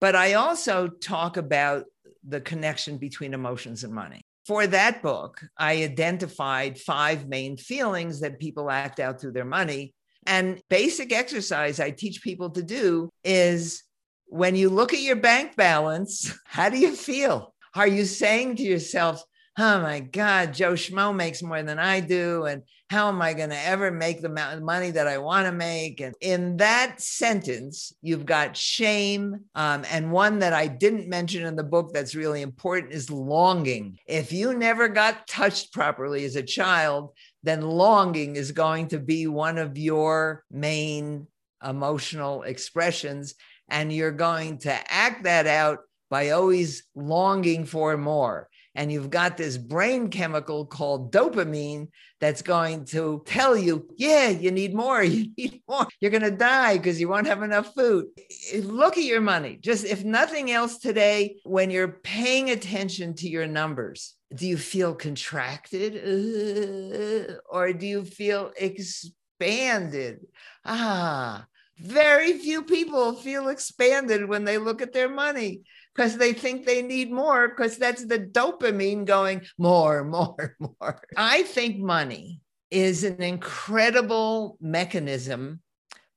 But 0.00 0.14
I 0.14 0.34
also 0.34 0.88
talk 0.88 1.36
about 1.36 1.84
the 2.26 2.40
connection 2.40 2.98
between 2.98 3.34
emotions 3.34 3.84
and 3.84 3.92
money 3.92 4.22
for 4.48 4.66
that 4.66 5.02
book, 5.02 5.42
I 5.58 5.82
identified 5.82 6.80
five 6.80 7.28
main 7.28 7.58
feelings 7.58 8.20
that 8.20 8.38
people 8.38 8.70
act 8.70 8.98
out 8.98 9.20
through 9.20 9.32
their 9.32 9.44
money. 9.44 9.94
And 10.26 10.62
basic 10.70 11.12
exercise 11.12 11.78
I 11.78 11.90
teach 11.90 12.22
people 12.22 12.48
to 12.50 12.62
do 12.62 13.10
is 13.22 13.82
when 14.24 14.56
you 14.56 14.70
look 14.70 14.94
at 14.94 15.02
your 15.02 15.16
bank 15.16 15.54
balance, 15.54 16.34
how 16.46 16.70
do 16.70 16.78
you 16.78 16.96
feel? 16.96 17.54
Are 17.78 17.86
you 17.86 18.06
saying 18.06 18.56
to 18.56 18.64
yourself, 18.64 19.22
oh 19.56 19.80
my 19.80 20.00
God, 20.00 20.52
Joe 20.52 20.72
Schmo 20.72 21.14
makes 21.14 21.44
more 21.44 21.62
than 21.62 21.78
I 21.78 22.00
do. 22.00 22.46
And 22.46 22.64
how 22.90 23.06
am 23.06 23.22
I 23.22 23.34
going 23.34 23.50
to 23.50 23.66
ever 23.66 23.92
make 23.92 24.20
the 24.20 24.60
money 24.60 24.90
that 24.90 25.06
I 25.06 25.18
want 25.18 25.46
to 25.46 25.52
make? 25.52 26.00
And 26.00 26.12
in 26.20 26.56
that 26.56 27.00
sentence, 27.00 27.92
you've 28.02 28.26
got 28.26 28.56
shame. 28.56 29.44
Um, 29.54 29.84
and 29.92 30.10
one 30.10 30.40
that 30.40 30.52
I 30.52 30.66
didn't 30.66 31.08
mention 31.08 31.46
in 31.46 31.54
the 31.54 31.62
book 31.62 31.92
that's 31.92 32.16
really 32.16 32.42
important 32.42 32.94
is 32.94 33.12
longing. 33.12 33.96
If 34.08 34.32
you 34.32 34.54
never 34.54 34.88
got 34.88 35.28
touched 35.28 35.72
properly 35.72 36.24
as 36.24 36.34
a 36.34 36.42
child, 36.42 37.10
then 37.44 37.60
longing 37.62 38.34
is 38.34 38.50
going 38.50 38.88
to 38.88 38.98
be 38.98 39.28
one 39.28 39.56
of 39.56 39.78
your 39.78 40.42
main 40.50 41.28
emotional 41.64 42.42
expressions. 42.42 43.36
And 43.68 43.92
you're 43.92 44.10
going 44.10 44.58
to 44.60 44.92
act 44.92 45.22
that 45.24 45.46
out 45.46 45.78
by 46.10 46.30
always 46.30 46.84
longing 46.94 47.64
for 47.64 47.96
more 47.96 48.48
and 48.78 48.92
you've 48.92 49.10
got 49.10 49.36
this 49.36 49.58
brain 49.58 50.08
chemical 50.08 50.64
called 50.64 51.12
dopamine 51.12 51.88
that's 52.20 52.42
going 52.42 52.84
to 52.84 53.24
tell 53.26 53.56
you, 53.56 53.88
yeah, 53.96 54.28
you 54.28 54.52
need 54.52 54.72
more, 54.72 55.02
you 55.02 55.32
need 55.36 55.62
more. 55.68 55.88
You're 56.00 56.12
going 56.12 56.22
to 56.22 56.30
die 56.30 56.76
because 56.76 57.00
you 57.00 57.08
won't 57.08 57.26
have 57.26 57.42
enough 57.42 57.74
food. 57.74 58.06
Look 58.54 58.96
at 58.96 59.02
your 59.02 59.20
money. 59.20 59.58
Just 59.60 59.84
if 59.84 60.04
nothing 60.04 60.52
else 60.52 60.78
today, 60.78 61.38
when 61.44 61.72
you're 61.72 61.98
paying 62.04 62.50
attention 62.50 63.14
to 63.16 63.28
your 63.28 63.48
numbers, 63.48 64.14
do 64.32 64.46
you 64.46 64.56
feel 64.56 64.94
contracted 64.94 65.96
uh, 65.96 67.34
or 67.50 67.72
do 67.72 67.84
you 67.84 68.04
feel 68.04 68.52
expanded? 68.56 70.20
Ah, 70.64 71.46
very 71.80 72.38
few 72.38 72.62
people 72.62 73.14
feel 73.14 73.48
expanded 73.48 74.28
when 74.28 74.44
they 74.44 74.58
look 74.58 74.82
at 74.82 74.92
their 74.92 75.08
money 75.08 75.62
because 75.98 76.16
they 76.16 76.32
think 76.32 76.64
they 76.64 76.80
need 76.80 77.10
more 77.10 77.48
because 77.48 77.76
that's 77.76 78.04
the 78.04 78.20
dopamine 78.20 79.04
going 79.04 79.42
more, 79.58 80.04
more, 80.04 80.54
more. 80.60 81.02
I 81.16 81.42
think 81.42 81.80
money 81.80 82.40
is 82.70 83.02
an 83.02 83.20
incredible 83.20 84.56
mechanism 84.60 85.60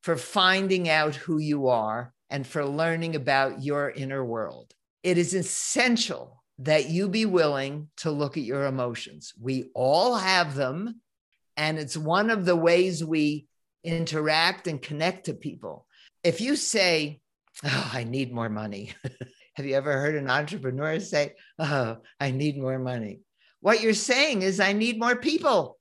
for 0.04 0.18
finding 0.18 0.88
out 0.88 1.16
who 1.16 1.40
you 1.40 1.70
are 1.70 2.14
and 2.30 2.46
for 2.46 2.64
learning 2.64 3.16
about 3.16 3.64
your 3.64 3.90
inner 3.90 4.24
world. 4.24 4.72
It 5.02 5.18
is 5.18 5.34
essential 5.34 6.44
that 6.60 6.88
you 6.88 7.10
be 7.10 7.26
willing 7.26 7.90
to 7.98 8.12
look 8.12 8.38
at 8.38 8.44
your 8.44 8.66
emotions. 8.66 9.34
We 9.42 9.72
all 9.74 10.14
have 10.16 10.54
them, 10.54 11.02
and 11.58 11.80
it's 11.80 11.98
one 11.98 12.30
of 12.30 12.46
the 12.46 12.56
ways 12.56 13.04
we 13.04 13.48
interact 13.84 14.68
and 14.68 14.80
connect 14.80 15.26
to 15.26 15.34
people. 15.34 15.88
If 16.24 16.40
you 16.40 16.56
say, 16.56 17.20
Oh, 17.64 17.92
I 17.94 18.04
need 18.04 18.32
more 18.32 18.50
money. 18.50 18.94
Have 19.56 19.66
you 19.66 19.76
ever 19.76 19.94
heard 19.94 20.16
an 20.16 20.30
entrepreneur 20.30 21.00
say, 21.00 21.34
Oh, 21.60 21.98
I 22.20 22.32
need 22.32 22.58
more 22.58 22.80
money? 22.80 23.22
What 23.60 23.82
you're 23.82 23.94
saying 23.94 24.42
is, 24.42 24.60
I 24.60 24.74
need 24.74 25.00
more 25.00 25.16
people 25.16 25.78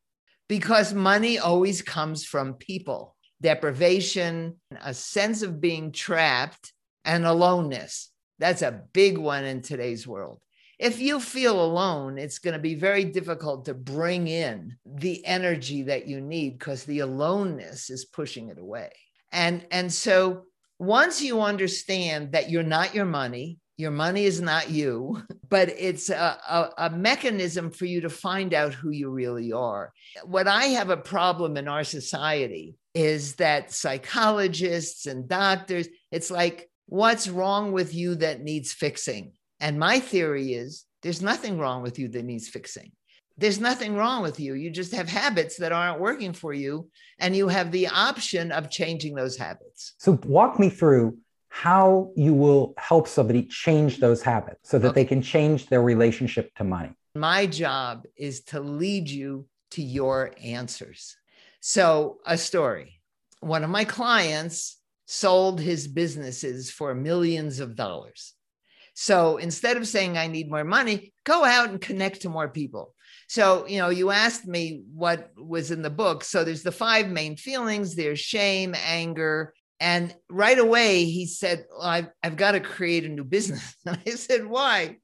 because 0.49 0.93
money 0.93 1.39
always 1.39 1.81
comes 1.81 2.25
from 2.25 2.55
people 2.55 3.17
deprivation, 3.41 4.57
a 4.85 4.93
sense 4.93 5.43
of 5.43 5.61
being 5.61 5.93
trapped, 5.93 6.73
and 7.05 7.25
aloneness. 7.25 8.11
That's 8.39 8.63
a 8.63 8.83
big 8.93 9.17
one 9.17 9.45
in 9.45 9.63
today's 9.63 10.07
world. 10.07 10.41
If 10.79 10.99
you 10.99 11.21
feel 11.21 11.63
alone, 11.63 12.19
it's 12.19 12.39
going 12.39 12.55
to 12.55 12.61
be 12.61 12.75
very 12.75 13.05
difficult 13.05 13.67
to 13.67 13.75
bring 13.75 14.29
in 14.29 14.77
the 14.87 15.25
energy 15.27 15.83
that 15.85 16.07
you 16.07 16.21
need 16.21 16.59
because 16.59 16.85
the 16.85 17.01
aloneness 17.01 17.91
is 17.91 18.07
pushing 18.07 18.49
it 18.49 18.59
away. 18.59 18.91
And, 19.31 19.67
and 19.71 19.93
so 19.93 20.45
once 20.79 21.21
you 21.23 21.43
understand 21.43 22.33
that 22.33 22.51
you're 22.51 22.63
not 22.63 22.95
your 22.95 23.05
money, 23.05 23.59
your 23.81 23.91
money 23.91 24.25
is 24.25 24.41
not 24.41 24.71
you, 24.71 25.23
but 25.49 25.71
it's 25.71 26.11
a, 26.11 26.39
a, 26.49 26.71
a, 26.87 26.91
mechanism 26.91 27.71
for 27.71 27.87
you 27.87 28.03
to 28.03 28.11
find 28.11 28.55
out 28.55 28.75
who 28.75 28.91
you 28.91 29.11
really 29.11 29.53
are. 29.53 29.93
What 30.25 30.47
I 30.47 30.67
have 30.67 30.91
a 30.91 30.97
problem 30.97 31.57
in 31.57 31.67
our 31.67 31.85
society 31.85 32.77
is 32.95 33.37
that 33.37 33.73
psychologists 33.73 35.07
and 35.07 35.29
doctors, 35.29 35.89
it's 36.13 36.31
like, 36.31 36.69
what's 36.87 37.29
wrong 37.29 37.73
with 37.73 37.95
you 37.95 38.17
that 38.17 38.43
needs 38.43 38.73
fixing? 38.73 39.33
And 39.59 39.79
my 39.79 39.99
theory 39.99 40.55
is 40.55 40.85
there's 41.03 41.23
nothing 41.23 41.59
wrong 41.59 41.83
with 41.83 41.99
you 41.99 42.09
that 42.09 42.25
needs 42.25 42.49
fixing 42.49 42.93
there's 43.41 43.59
nothing 43.59 43.97
wrong 43.97 44.23
with 44.23 44.39
you. 44.39 44.53
You 44.53 44.71
just 44.71 44.95
have 44.95 45.09
habits 45.09 45.57
that 45.57 45.73
aren't 45.73 45.99
working 45.99 46.35
for 46.35 46.53
you, 46.53 46.91
and 47.19 47.35
you 47.35 47.49
have 47.49 47.73
the 47.73 47.89
option 47.89 48.53
of 48.53 48.71
changing 48.71 49.15
those 49.15 49.39
habits. 49.39 49.95
So, 49.99 50.21
walk 50.25 50.59
me 50.59 50.69
through 50.69 51.17
how 51.51 52.13
you 52.17 52.33
will 52.33 52.75
help 52.79 53.07
somebody 53.07 53.43
change 53.43 53.99
those 53.99 54.23
habits 54.23 54.71
so 54.71 54.79
that 54.79 54.89
okay. 54.89 55.03
they 55.03 55.05
can 55.05 55.21
change 55.21 55.69
their 55.69 55.83
relationship 55.83 56.55
to 56.55 56.65
money. 56.65 56.95
My 57.15 57.47
job 57.47 58.05
is 58.17 58.43
to 58.45 58.61
lead 58.61 59.11
you 59.11 59.47
to 59.73 59.83
your 59.83 60.33
answers. 60.43 61.17
So, 61.61 62.19
a 62.25 62.39
story 62.39 63.01
one 63.41 63.65
of 63.65 63.71
my 63.71 63.85
clients 63.85 64.79
sold 65.07 65.61
his 65.61 65.89
businesses 65.89 66.71
for 66.71 66.95
millions 66.95 67.59
of 67.59 67.75
dollars. 67.75 68.35
So 68.95 69.39
instead 69.39 69.77
of 69.77 69.89
saying, 69.89 70.19
I 70.19 70.27
need 70.27 70.51
more 70.51 70.65
money, 70.65 71.13
go 71.25 71.43
out 71.45 71.71
and 71.71 71.81
connect 71.81 72.23
to 72.23 72.29
more 72.29 72.49
people. 72.49 72.95
So, 73.29 73.67
you 73.67 73.79
know, 73.79 73.89
you 73.89 74.11
asked 74.11 74.47
me 74.47 74.83
what 74.93 75.31
was 75.37 75.71
in 75.71 75.83
the 75.83 75.91
book. 75.91 76.23
So 76.23 76.45
there's 76.45 76.63
the 76.63 76.73
five 76.73 77.09
main 77.09 77.37
feelings 77.37 77.95
there's 77.95 78.21
shame, 78.21 78.75
anger. 78.77 79.55
And 79.81 80.15
right 80.29 80.59
away, 80.59 81.05
he 81.05 81.27
said, 81.27 81.65
well, 81.71 81.87
I've, 81.87 82.09
I've 82.23 82.37
got 82.37 82.53
to 82.53 82.61
create 82.61 83.05
a 83.05 83.09
new 83.09 83.25
business. 83.25 83.75
And 83.87 83.99
I 84.07 84.11
said, 84.11 84.47
Why? 84.47 84.97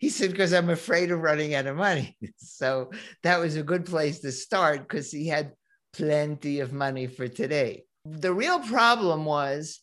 He 0.00 0.10
said, 0.10 0.32
Because 0.32 0.52
I'm 0.52 0.70
afraid 0.70 1.10
of 1.10 1.20
running 1.20 1.54
out 1.54 1.66
of 1.66 1.76
money. 1.76 2.16
So 2.36 2.90
that 3.22 3.40
was 3.40 3.56
a 3.56 3.62
good 3.62 3.84
place 3.84 4.20
to 4.20 4.32
start 4.32 4.80
because 4.80 5.10
he 5.10 5.28
had 5.28 5.52
plenty 5.92 6.60
of 6.60 6.72
money 6.72 7.06
for 7.06 7.28
today. 7.28 7.84
The 8.04 8.32
real 8.32 8.60
problem 8.60 9.24
was 9.24 9.80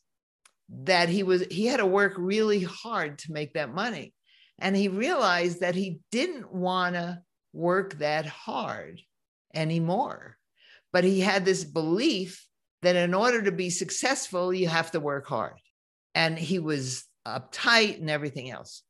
that 0.70 1.10
he 1.10 1.24
was 1.24 1.46
he 1.51 1.65
had 1.65 1.77
to 1.77 1.86
work 1.86 2.13
really 2.17 2.63
hard 2.63 3.20
to 3.20 3.34
make 3.34 3.53
that 3.53 3.74
money 3.74 4.13
and 4.62 4.75
he 4.75 4.88
realized 4.88 5.62
that 5.62 5.75
he 5.75 6.00
didn't 6.12 6.53
want 6.53 6.96
to 6.96 7.22
work 7.51 7.98
that 7.98 8.27
hard 8.27 9.01
anymore. 9.53 10.38
But 10.93 11.03
he 11.03 11.20
had 11.20 11.43
this 11.43 11.63
belief 11.63 12.48
that 12.81 12.95
in 12.95 13.13
order 13.13 13.41
to 13.43 13.51
be 13.51 13.69
successful, 13.69 14.53
you 14.53 14.67
have 14.67 14.91
to 14.91 15.00
work 15.00 15.27
hard. 15.27 15.53
And 16.15 16.38
he 16.38 16.59
was 16.59 17.05
uptight 17.27 18.00
and 18.00 18.09
everything 18.09 18.50
else. 18.50 18.83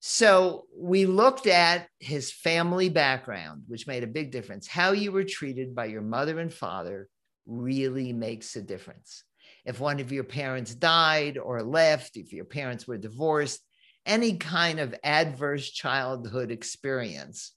So 0.00 0.66
we 0.76 1.06
looked 1.06 1.46
at 1.46 1.88
his 1.98 2.32
family 2.32 2.88
background, 2.88 3.64
which 3.66 3.86
made 3.86 4.04
a 4.04 4.08
big 4.08 4.30
difference. 4.30 4.66
How 4.66 4.92
you 4.92 5.12
were 5.12 5.24
treated 5.24 5.74
by 5.74 5.86
your 5.86 6.02
mother 6.02 6.38
and 6.38 6.52
father 6.52 7.08
really 7.46 8.12
makes 8.12 8.54
a 8.56 8.62
difference. 8.62 9.24
If 9.64 9.80
one 9.80 10.00
of 10.00 10.12
your 10.12 10.24
parents 10.24 10.74
died 10.74 11.36
or 11.36 11.62
left, 11.62 12.16
if 12.16 12.32
your 12.32 12.44
parents 12.44 12.86
were 12.86 12.96
divorced, 12.96 13.60
any 14.06 14.36
kind 14.36 14.78
of 14.80 14.94
adverse 15.02 15.68
childhood 15.68 16.50
experience 16.50 17.52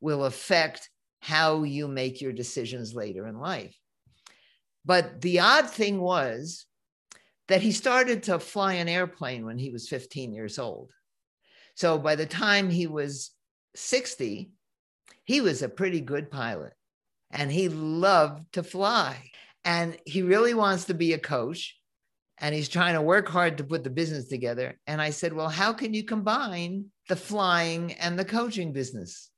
will 0.00 0.24
affect 0.24 0.90
how 1.20 1.62
you 1.62 1.88
make 1.88 2.20
your 2.20 2.32
decisions 2.32 2.94
later 2.94 3.26
in 3.26 3.38
life. 3.38 3.74
But 4.84 5.20
the 5.20 5.40
odd 5.40 5.70
thing 5.70 6.00
was 6.00 6.66
that 7.48 7.62
he 7.62 7.72
started 7.72 8.24
to 8.24 8.38
fly 8.38 8.74
an 8.74 8.88
airplane 8.88 9.44
when 9.44 9.58
he 9.58 9.70
was 9.70 9.88
15 9.88 10.32
years 10.32 10.58
old. 10.58 10.90
So 11.74 11.98
by 11.98 12.16
the 12.16 12.26
time 12.26 12.70
he 12.70 12.86
was 12.86 13.30
60, 13.76 14.50
he 15.24 15.40
was 15.40 15.62
a 15.62 15.68
pretty 15.68 16.00
good 16.00 16.30
pilot 16.30 16.72
and 17.30 17.50
he 17.50 17.68
loved 17.68 18.52
to 18.52 18.62
fly. 18.62 19.30
And 19.64 19.96
he 20.04 20.22
really 20.22 20.54
wants 20.54 20.84
to 20.84 20.94
be 20.94 21.14
a 21.14 21.18
coach 21.18 21.76
and 22.38 22.54
he's 22.54 22.68
trying 22.68 22.94
to 22.94 23.02
work 23.02 23.28
hard 23.28 23.58
to 23.58 23.64
put 23.64 23.84
the 23.84 23.90
business 23.90 24.28
together. 24.28 24.78
And 24.86 25.00
I 25.00 25.10
said, 25.10 25.32
Well, 25.32 25.48
how 25.48 25.72
can 25.72 25.94
you 25.94 26.04
combine 26.04 26.86
the 27.08 27.16
flying 27.16 27.92
and 27.94 28.18
the 28.18 28.24
coaching 28.24 28.72
business? 28.72 29.30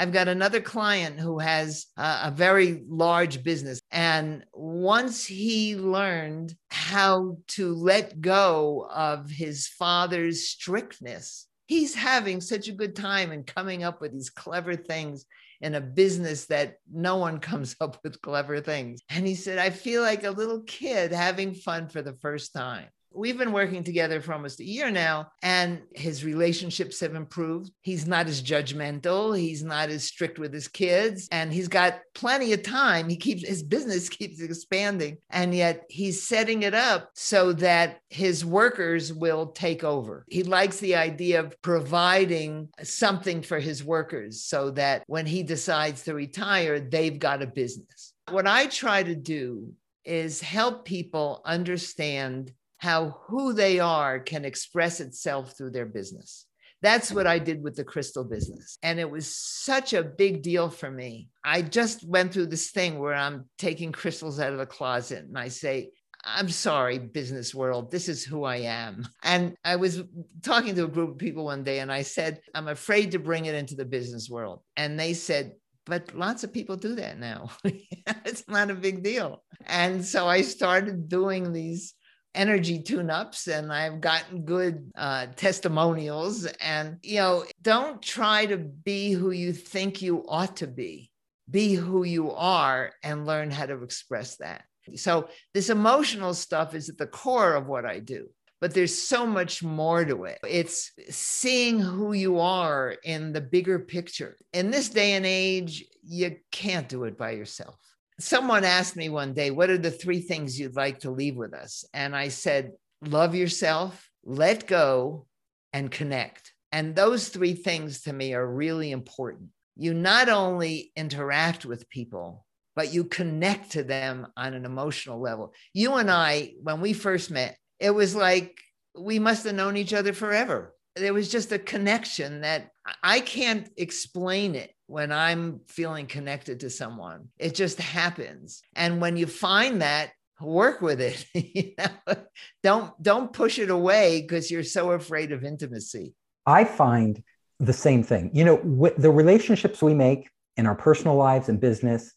I've 0.00 0.12
got 0.12 0.28
another 0.28 0.62
client 0.62 1.20
who 1.20 1.40
has 1.40 1.84
a, 1.98 2.20
a, 2.24 2.32
very 2.34 2.84
large 2.88 3.42
business. 3.42 3.82
And 3.90 4.46
once 4.54 5.26
he 5.26 5.76
learned 5.76 6.54
how 6.70 7.36
to 7.48 7.74
let 7.74 8.18
go 8.18 8.88
of 8.90 9.30
his 9.30 9.68
father's 9.68 10.48
strictness, 10.48 11.46
he's 11.66 11.94
having 11.94 12.40
such 12.40 12.66
a 12.68 12.72
good 12.72 12.96
time 12.96 13.30
and 13.30 13.46
coming 13.46 13.84
up 13.84 14.00
with 14.00 14.12
these 14.12 14.30
clever 14.30 14.74
things 14.74 15.26
in 15.60 15.74
a 15.74 15.82
business 15.82 16.46
that 16.46 16.76
no 16.90 17.18
one 17.18 17.38
comes 17.50 17.76
up 17.78 17.98
with 18.02 18.22
clever 18.22 18.58
things. 18.58 19.02
And 19.10 19.26
he 19.26 19.34
said, 19.34 19.58
I 19.58 19.68
feel 19.68 20.00
like 20.00 20.24
a 20.24 20.30
little 20.30 20.62
kid 20.62 21.12
having 21.12 21.52
fun 21.52 21.90
for 21.90 22.00
the 22.00 22.16
first 22.22 22.54
time. 22.54 22.86
We've 23.12 23.36
been 23.36 23.52
working 23.52 23.82
together 23.82 24.20
for 24.20 24.32
almost 24.32 24.60
a 24.60 24.64
year 24.64 24.90
now, 24.90 25.32
and 25.42 25.82
his 25.94 26.24
relationships 26.24 27.00
have 27.00 27.16
improved. 27.16 27.72
He's 27.80 28.06
not 28.06 28.28
as 28.28 28.42
judgmental, 28.42 29.36
he's 29.36 29.64
not 29.64 29.90
as 29.90 30.04
strict 30.04 30.38
with 30.38 30.52
his 30.52 30.68
kids, 30.68 31.28
and 31.32 31.52
he's 31.52 31.66
got 31.66 32.00
plenty 32.14 32.52
of 32.52 32.62
time. 32.62 33.08
He 33.08 33.16
keeps 33.16 33.46
his 33.46 33.62
business 33.64 34.08
keeps 34.20 34.40
expanding, 34.40 35.18
and 35.28 35.54
yet 35.54 35.84
he's 35.88 36.22
setting 36.22 36.62
it 36.62 36.74
up 36.74 37.10
so 37.14 37.52
that 37.54 37.98
his 38.10 38.44
workers 38.44 39.12
will 39.12 39.48
take 39.48 39.82
over. 39.82 40.24
He 40.28 40.44
likes 40.44 40.78
the 40.78 40.94
idea 40.94 41.40
of 41.40 41.60
providing 41.62 42.68
something 42.82 43.42
for 43.42 43.58
his 43.58 43.82
workers 43.82 44.44
so 44.44 44.70
that 44.72 45.02
when 45.08 45.26
he 45.26 45.42
decides 45.42 46.04
to 46.04 46.14
retire, 46.14 46.78
they've 46.78 47.18
got 47.18 47.42
a 47.42 47.46
business. 47.46 48.12
What 48.30 48.46
I 48.46 48.66
try 48.66 49.02
to 49.02 49.16
do 49.16 49.72
is 50.04 50.40
help 50.40 50.84
people 50.84 51.42
understand 51.44 52.52
how 52.80 53.18
who 53.26 53.52
they 53.52 53.78
are 53.78 54.18
can 54.18 54.46
express 54.46 55.00
itself 55.00 55.54
through 55.56 55.70
their 55.70 55.84
business. 55.84 56.46
That's 56.80 57.12
what 57.12 57.26
I 57.26 57.38
did 57.38 57.62
with 57.62 57.76
the 57.76 57.84
crystal 57.84 58.24
business. 58.24 58.78
And 58.82 58.98
it 58.98 59.10
was 59.10 59.36
such 59.36 59.92
a 59.92 60.02
big 60.02 60.40
deal 60.40 60.70
for 60.70 60.90
me. 60.90 61.28
I 61.44 61.60
just 61.60 62.08
went 62.08 62.32
through 62.32 62.46
this 62.46 62.70
thing 62.70 62.98
where 62.98 63.12
I'm 63.12 63.50
taking 63.58 63.92
crystals 63.92 64.40
out 64.40 64.52
of 64.52 64.58
the 64.58 64.64
closet 64.64 65.26
and 65.26 65.36
I 65.36 65.48
say, 65.48 65.90
I'm 66.24 66.48
sorry, 66.48 66.98
business 66.98 67.54
world. 67.54 67.90
This 67.90 68.08
is 68.08 68.24
who 68.24 68.44
I 68.44 68.56
am. 68.56 69.06
And 69.22 69.56
I 69.62 69.76
was 69.76 70.02
talking 70.42 70.74
to 70.74 70.84
a 70.84 70.88
group 70.88 71.10
of 71.10 71.18
people 71.18 71.44
one 71.44 71.64
day 71.64 71.80
and 71.80 71.92
I 71.92 72.00
said, 72.00 72.40
I'm 72.54 72.68
afraid 72.68 73.10
to 73.10 73.18
bring 73.18 73.44
it 73.44 73.54
into 73.54 73.74
the 73.74 73.84
business 73.84 74.30
world. 74.30 74.60
And 74.74 74.98
they 74.98 75.12
said, 75.12 75.52
but 75.84 76.14
lots 76.14 76.44
of 76.44 76.52
people 76.52 76.76
do 76.76 76.94
that 76.94 77.18
now. 77.18 77.50
it's 77.64 78.48
not 78.48 78.70
a 78.70 78.74
big 78.74 79.02
deal. 79.02 79.42
And 79.66 80.02
so 80.02 80.26
I 80.26 80.40
started 80.40 81.08
doing 81.10 81.52
these 81.52 81.94
energy 82.34 82.80
tune-ups 82.80 83.48
and 83.48 83.72
i've 83.72 84.00
gotten 84.00 84.42
good 84.44 84.90
uh, 84.96 85.26
testimonials 85.36 86.46
and 86.60 86.96
you 87.02 87.16
know 87.16 87.44
don't 87.62 88.00
try 88.00 88.46
to 88.46 88.56
be 88.56 89.12
who 89.12 89.30
you 89.30 89.52
think 89.52 90.00
you 90.00 90.24
ought 90.28 90.56
to 90.56 90.66
be 90.66 91.10
be 91.50 91.74
who 91.74 92.04
you 92.04 92.30
are 92.32 92.92
and 93.02 93.26
learn 93.26 93.50
how 93.50 93.66
to 93.66 93.82
express 93.82 94.36
that 94.36 94.62
so 94.94 95.28
this 95.54 95.70
emotional 95.70 96.32
stuff 96.34 96.74
is 96.74 96.88
at 96.88 96.98
the 96.98 97.06
core 97.06 97.54
of 97.54 97.66
what 97.66 97.84
i 97.84 97.98
do 97.98 98.28
but 98.60 98.74
there's 98.74 98.96
so 98.96 99.26
much 99.26 99.62
more 99.62 100.04
to 100.04 100.24
it. 100.24 100.38
It's 100.46 100.92
seeing 101.08 101.80
who 101.80 102.12
you 102.12 102.38
are 102.40 102.94
in 103.04 103.32
the 103.32 103.40
bigger 103.40 103.78
picture. 103.78 104.36
In 104.52 104.70
this 104.70 104.90
day 104.90 105.14
and 105.14 105.24
age, 105.24 105.82
you 106.02 106.36
can't 106.52 106.86
do 106.86 107.04
it 107.04 107.16
by 107.16 107.30
yourself 107.30 107.78
someone 108.22 108.64
asked 108.64 108.96
me 108.96 109.08
one 109.08 109.32
day, 109.32 109.50
What 109.50 109.70
are 109.70 109.78
the 109.78 109.90
three 109.90 110.20
things 110.20 110.58
you'd 110.58 110.76
like 110.76 111.00
to 111.00 111.10
leave 111.10 111.36
with 111.36 111.54
us? 111.54 111.84
And 111.92 112.14
I 112.14 112.28
said, 112.28 112.72
Love 113.02 113.34
yourself, 113.34 114.08
let 114.24 114.66
go, 114.66 115.26
and 115.72 115.90
connect. 115.90 116.52
And 116.72 116.94
those 116.94 117.28
three 117.28 117.54
things 117.54 118.02
to 118.02 118.12
me 118.12 118.34
are 118.34 118.46
really 118.46 118.90
important. 118.90 119.50
You 119.76 119.94
not 119.94 120.28
only 120.28 120.92
interact 120.94 121.64
with 121.64 121.88
people, 121.88 122.44
but 122.76 122.92
you 122.92 123.04
connect 123.04 123.72
to 123.72 123.82
them 123.82 124.26
on 124.36 124.54
an 124.54 124.64
emotional 124.64 125.20
level. 125.20 125.52
You 125.74 125.94
and 125.94 126.10
I, 126.10 126.52
when 126.62 126.80
we 126.80 126.92
first 126.92 127.30
met, 127.30 127.56
it 127.78 127.90
was 127.90 128.14
like 128.14 128.58
we 128.98 129.18
must 129.18 129.44
have 129.44 129.54
known 129.54 129.76
each 129.76 129.94
other 129.94 130.12
forever. 130.12 130.74
There 130.96 131.14
was 131.14 131.30
just 131.30 131.52
a 131.52 131.58
connection 131.58 132.42
that 132.42 132.70
I 133.02 133.20
can't 133.20 133.68
explain 133.76 134.54
it 134.54 134.72
when 134.90 135.12
I'm 135.12 135.60
feeling 135.68 136.06
connected 136.06 136.60
to 136.60 136.70
someone. 136.70 137.28
It 137.38 137.54
just 137.54 137.78
happens. 137.78 138.60
And 138.74 139.00
when 139.00 139.16
you 139.16 139.28
find 139.28 139.82
that, 139.82 140.10
work 140.40 140.82
with 140.82 141.00
it. 141.00 141.24
you 141.34 141.74
know? 141.78 142.16
Don't 142.64 143.00
don't 143.00 143.32
push 143.32 143.60
it 143.60 143.70
away 143.70 144.20
because 144.20 144.50
you're 144.50 144.64
so 144.64 144.90
afraid 144.90 145.30
of 145.30 145.44
intimacy. 145.44 146.14
I 146.44 146.64
find 146.64 147.22
the 147.60 147.72
same 147.72 148.02
thing. 148.02 148.30
You 148.34 148.44
know, 148.44 148.56
w- 148.56 148.94
the 148.98 149.10
relationships 149.10 149.80
we 149.80 149.94
make 149.94 150.28
in 150.56 150.66
our 150.66 150.74
personal 150.74 151.14
lives 151.14 151.48
and 151.48 151.60
business, 151.60 152.12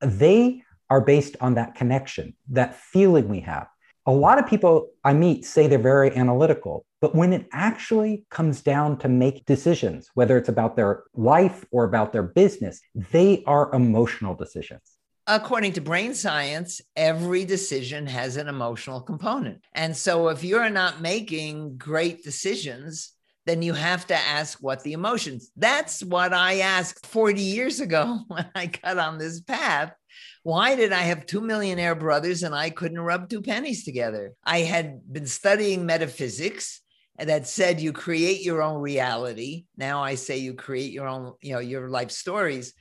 they 0.00 0.62
are 0.90 1.00
based 1.00 1.36
on 1.40 1.54
that 1.54 1.76
connection, 1.76 2.34
that 2.50 2.74
feeling 2.74 3.28
we 3.28 3.40
have. 3.40 3.68
A 4.06 4.12
lot 4.12 4.40
of 4.40 4.48
people 4.48 4.88
I 5.04 5.12
meet 5.12 5.44
say 5.44 5.68
they're 5.68 5.78
very 5.78 6.16
analytical, 6.16 6.85
but 7.00 7.14
when 7.14 7.32
it 7.32 7.46
actually 7.52 8.24
comes 8.30 8.62
down 8.62 8.98
to 8.98 9.08
make 9.08 9.44
decisions, 9.44 10.10
whether 10.14 10.38
it's 10.38 10.48
about 10.48 10.76
their 10.76 11.04
life 11.14 11.64
or 11.70 11.84
about 11.84 12.12
their 12.12 12.22
business, 12.22 12.80
they 12.94 13.44
are 13.46 13.72
emotional 13.74 14.34
decisions. 14.34 14.80
According 15.26 15.72
to 15.72 15.80
brain 15.80 16.14
science, 16.14 16.80
every 16.94 17.44
decision 17.44 18.06
has 18.06 18.36
an 18.36 18.48
emotional 18.48 19.00
component. 19.00 19.60
And 19.74 19.96
so 19.96 20.28
if 20.28 20.44
you're 20.44 20.70
not 20.70 21.00
making 21.00 21.76
great 21.76 22.22
decisions, 22.22 23.12
then 23.44 23.60
you 23.60 23.74
have 23.74 24.06
to 24.06 24.14
ask 24.14 24.58
what 24.60 24.82
the 24.82 24.92
emotions. 24.92 25.50
That's 25.56 26.02
what 26.02 26.32
I 26.32 26.60
asked 26.60 27.06
40 27.06 27.40
years 27.40 27.80
ago 27.80 28.20
when 28.28 28.48
I 28.54 28.66
got 28.66 28.98
on 28.98 29.18
this 29.18 29.40
path. 29.40 29.92
Why 30.44 30.76
did 30.76 30.92
I 30.92 31.02
have 31.02 31.26
two 31.26 31.40
millionaire 31.40 31.96
brothers 31.96 32.42
and 32.42 32.54
I 32.54 32.70
couldn't 32.70 33.00
rub 33.00 33.28
two 33.28 33.42
pennies 33.42 33.84
together? 33.84 34.32
I 34.44 34.60
had 34.60 35.12
been 35.12 35.26
studying 35.26 35.86
metaphysics 35.86 36.82
that 37.18 37.46
said 37.46 37.80
you 37.80 37.92
create 37.92 38.42
your 38.42 38.62
own 38.62 38.80
reality. 38.80 39.64
Now 39.76 40.02
I 40.02 40.14
say 40.14 40.38
you 40.38 40.54
create 40.54 40.92
your 40.92 41.08
own, 41.08 41.34
you 41.40 41.52
know, 41.54 41.60
your 41.60 41.88
life 41.88 42.10
stories. 42.10 42.74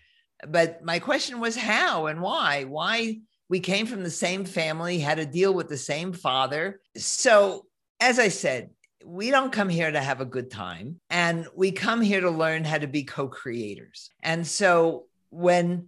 But 0.48 0.84
my 0.84 1.00
question 1.00 1.40
was 1.40 1.56
how 1.56 2.08
and 2.08 2.22
why? 2.22 2.66
Why 2.66 3.20
we 3.50 3.60
came 3.60 3.86
from 3.86 4.04
the 4.04 4.10
same 4.10 4.46
family, 4.46 5.00
had 5.00 5.18
to 5.18 5.26
deal 5.26 5.54
with 5.54 5.70
the 5.70 5.78
same 5.78 6.14
father. 6.14 6.80
So, 6.98 7.66
as 8.00 8.20
I 8.20 8.28
said, 8.28 8.72
we 9.06 9.30
don't 9.30 9.54
come 9.54 9.70
here 9.70 9.92
to 9.92 10.02
have 10.02 10.20
a 10.20 10.26
good 10.26 10.50
time 10.50 11.00
and 11.10 11.48
we 11.56 11.72
come 11.72 12.02
here 12.02 12.22
to 12.22 12.30
learn 12.32 12.64
how 12.64 12.80
to 12.80 12.88
be 12.88 13.04
co 13.04 13.28
creators. 13.28 14.10
And 14.22 14.46
so, 14.46 15.06
when 15.30 15.88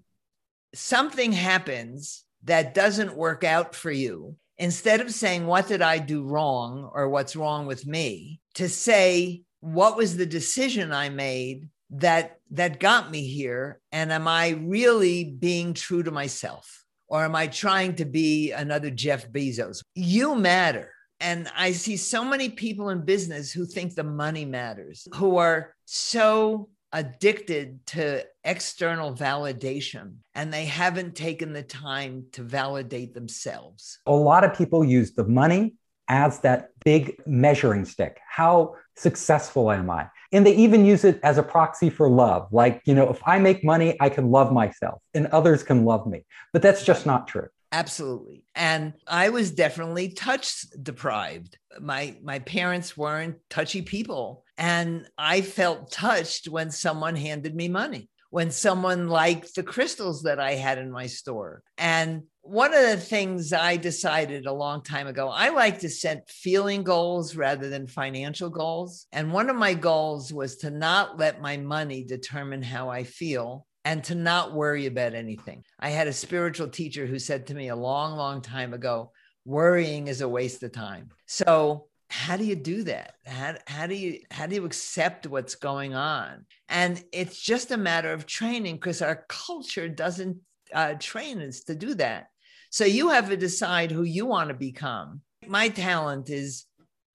something 0.73 1.31
happens 1.31 2.23
that 2.43 2.73
doesn't 2.73 3.17
work 3.17 3.43
out 3.43 3.75
for 3.75 3.91
you, 3.91 4.35
instead 4.57 5.01
of 5.01 5.13
saying, 5.13 5.45
What 5.45 5.67
did 5.67 5.81
I 5.81 5.99
do 5.99 6.23
wrong 6.23 6.89
or 6.93 7.09
what's 7.09 7.35
wrong 7.35 7.65
with 7.65 7.85
me, 7.85 8.39
to 8.55 8.69
say, 8.69 9.43
What 9.59 9.97
was 9.97 10.17
the 10.17 10.25
decision 10.25 10.91
I 10.91 11.09
made 11.09 11.69
that 11.91 12.39
that 12.51 12.79
got 12.79 13.11
me 13.11 13.27
here? 13.27 13.79
And 13.91 14.11
am 14.11 14.27
i 14.27 14.49
really 14.49 15.23
being 15.25 15.73
true 15.73 16.03
to 16.03 16.11
myself? 16.11 16.83
Or 17.07 17.23
am 17.23 17.35
i 17.35 17.47
trying 17.47 17.95
to 17.95 18.05
be 18.05 18.51
another 18.51 18.89
jeff 18.89 19.29
bezos? 19.29 19.81
You 19.95 20.35
matter. 20.35 20.91
And 21.19 21.49
i 21.55 21.71
see 21.71 21.97
so 21.97 22.23
many 22.23 22.49
people 22.49 22.89
in 22.89 23.05
business 23.05 23.51
who 23.51 23.65
think 23.65 23.95
the 23.95 24.03
money 24.03 24.45
matters 24.45 25.07
who 25.15 25.37
are 25.37 25.73
so 25.85 26.69
addicted 26.93 27.85
to 27.87 28.23
external 28.43 29.13
validation 29.13 30.15
and 30.35 30.53
they 30.53 30.65
haven't 30.65 31.15
taken 31.15 31.53
the 31.53 31.63
time 31.63 32.25
to 32.31 32.43
validate 32.43 33.13
themselves. 33.13 33.99
A 34.05 34.11
lot 34.11 34.43
of 34.43 34.57
people 34.57 34.83
use 34.83 35.13
the 35.13 35.25
money 35.25 35.75
as 36.07 36.39
that 36.39 36.69
big 36.85 37.15
measuring 37.25 37.85
stick. 37.85 38.19
How 38.27 38.75
successful 38.95 39.71
am 39.71 39.89
I? 39.89 40.07
And 40.31 40.45
they 40.45 40.55
even 40.55 40.85
use 40.85 41.03
it 41.03 41.19
as 41.23 41.37
a 41.37 41.43
proxy 41.43 41.89
for 41.89 42.09
love. 42.09 42.47
Like, 42.51 42.81
you 42.85 42.93
know, 42.93 43.09
if 43.09 43.21
I 43.25 43.39
make 43.39 43.63
money, 43.63 43.97
I 43.99 44.09
can 44.09 44.31
love 44.31 44.51
myself 44.51 45.01
and 45.13 45.27
others 45.27 45.63
can 45.63 45.85
love 45.85 46.07
me. 46.07 46.25
But 46.53 46.61
that's 46.61 46.83
just 46.83 47.05
not 47.05 47.27
true. 47.27 47.47
Absolutely. 47.71 48.43
And 48.55 48.93
I 49.07 49.29
was 49.29 49.51
definitely 49.51 50.09
touch 50.09 50.61
deprived. 50.81 51.57
My 51.79 52.15
my 52.23 52.39
parents 52.39 52.95
weren't 52.95 53.37
touchy 53.49 53.81
people 53.81 54.45
and 54.57 55.05
I 55.17 55.41
felt 55.41 55.91
touched 55.91 56.47
when 56.47 56.71
someone 56.71 57.15
handed 57.15 57.55
me 57.55 57.67
money, 57.67 58.09
when 58.29 58.51
someone 58.51 59.09
liked 59.09 59.53
the 59.55 59.63
crystals 59.63 60.23
that 60.23 60.39
I 60.39 60.53
had 60.53 60.77
in 60.77 60.89
my 60.91 61.07
store. 61.07 61.61
And 61.77 62.23
one 62.41 62.73
of 62.73 62.81
the 62.83 62.95
things 62.97 63.51
I 63.51 63.75
decided 63.75 64.45
a 64.45 64.53
long 64.53 64.81
time 64.81 65.07
ago, 65.07 65.27
I 65.27 65.49
like 65.49 65.79
to 65.79 65.89
set 65.89 66.29
feeling 66.29 66.83
goals 66.83 67.35
rather 67.35 67.67
than 67.69 67.87
financial 67.87 68.49
goals. 68.49 69.07
And 69.11 69.33
one 69.33 69.49
of 69.49 69.57
my 69.57 69.73
goals 69.73 70.31
was 70.31 70.55
to 70.57 70.69
not 70.69 71.19
let 71.19 71.41
my 71.41 71.57
money 71.57 72.05
determine 72.05 72.61
how 72.61 72.89
I 72.89 73.03
feel 73.03 73.67
and 73.87 74.03
to 74.03 74.15
not 74.15 74.53
worry 74.53 74.85
about 74.85 75.13
anything. 75.13 75.63
I 75.79 75.91
had 75.91 76.07
a 76.07 76.13
spiritual 76.13 76.67
teacher 76.67 77.05
who 77.05 77.19
said 77.19 77.47
to 77.47 77.53
me 77.53 77.69
a 77.69 77.75
long, 77.75 78.17
long 78.17 78.41
time 78.41 78.73
ago, 78.73 79.13
worrying 79.45 80.09
is 80.09 80.19
a 80.19 80.27
waste 80.27 80.61
of 80.63 80.73
time. 80.73 81.07
So 81.25 81.87
how 82.09 82.35
do 82.35 82.43
you 82.43 82.55
do 82.55 82.83
that 82.83 83.15
how, 83.25 83.55
how 83.65 83.85
do 83.85 83.95
you 83.95 84.19
how 84.31 84.45
do 84.45 84.55
you 84.55 84.63
accept 84.63 85.27
what's 85.27 85.55
going 85.55 85.93
on 85.93 86.45
and 86.69 87.03
it's 87.11 87.37
just 87.37 87.71
a 87.71 87.77
matter 87.77 88.13
of 88.13 88.25
training 88.25 88.75
because 88.75 89.01
our 89.01 89.25
culture 89.27 89.89
doesn't 89.89 90.37
uh, 90.73 90.93
train 91.01 91.41
us 91.41 91.63
to 91.63 91.75
do 91.75 91.93
that 91.93 92.27
so 92.69 92.85
you 92.85 93.09
have 93.09 93.27
to 93.27 93.35
decide 93.35 93.91
who 93.91 94.03
you 94.03 94.25
want 94.25 94.47
to 94.47 94.53
become 94.53 95.19
my 95.47 95.67
talent 95.67 96.29
is 96.29 96.63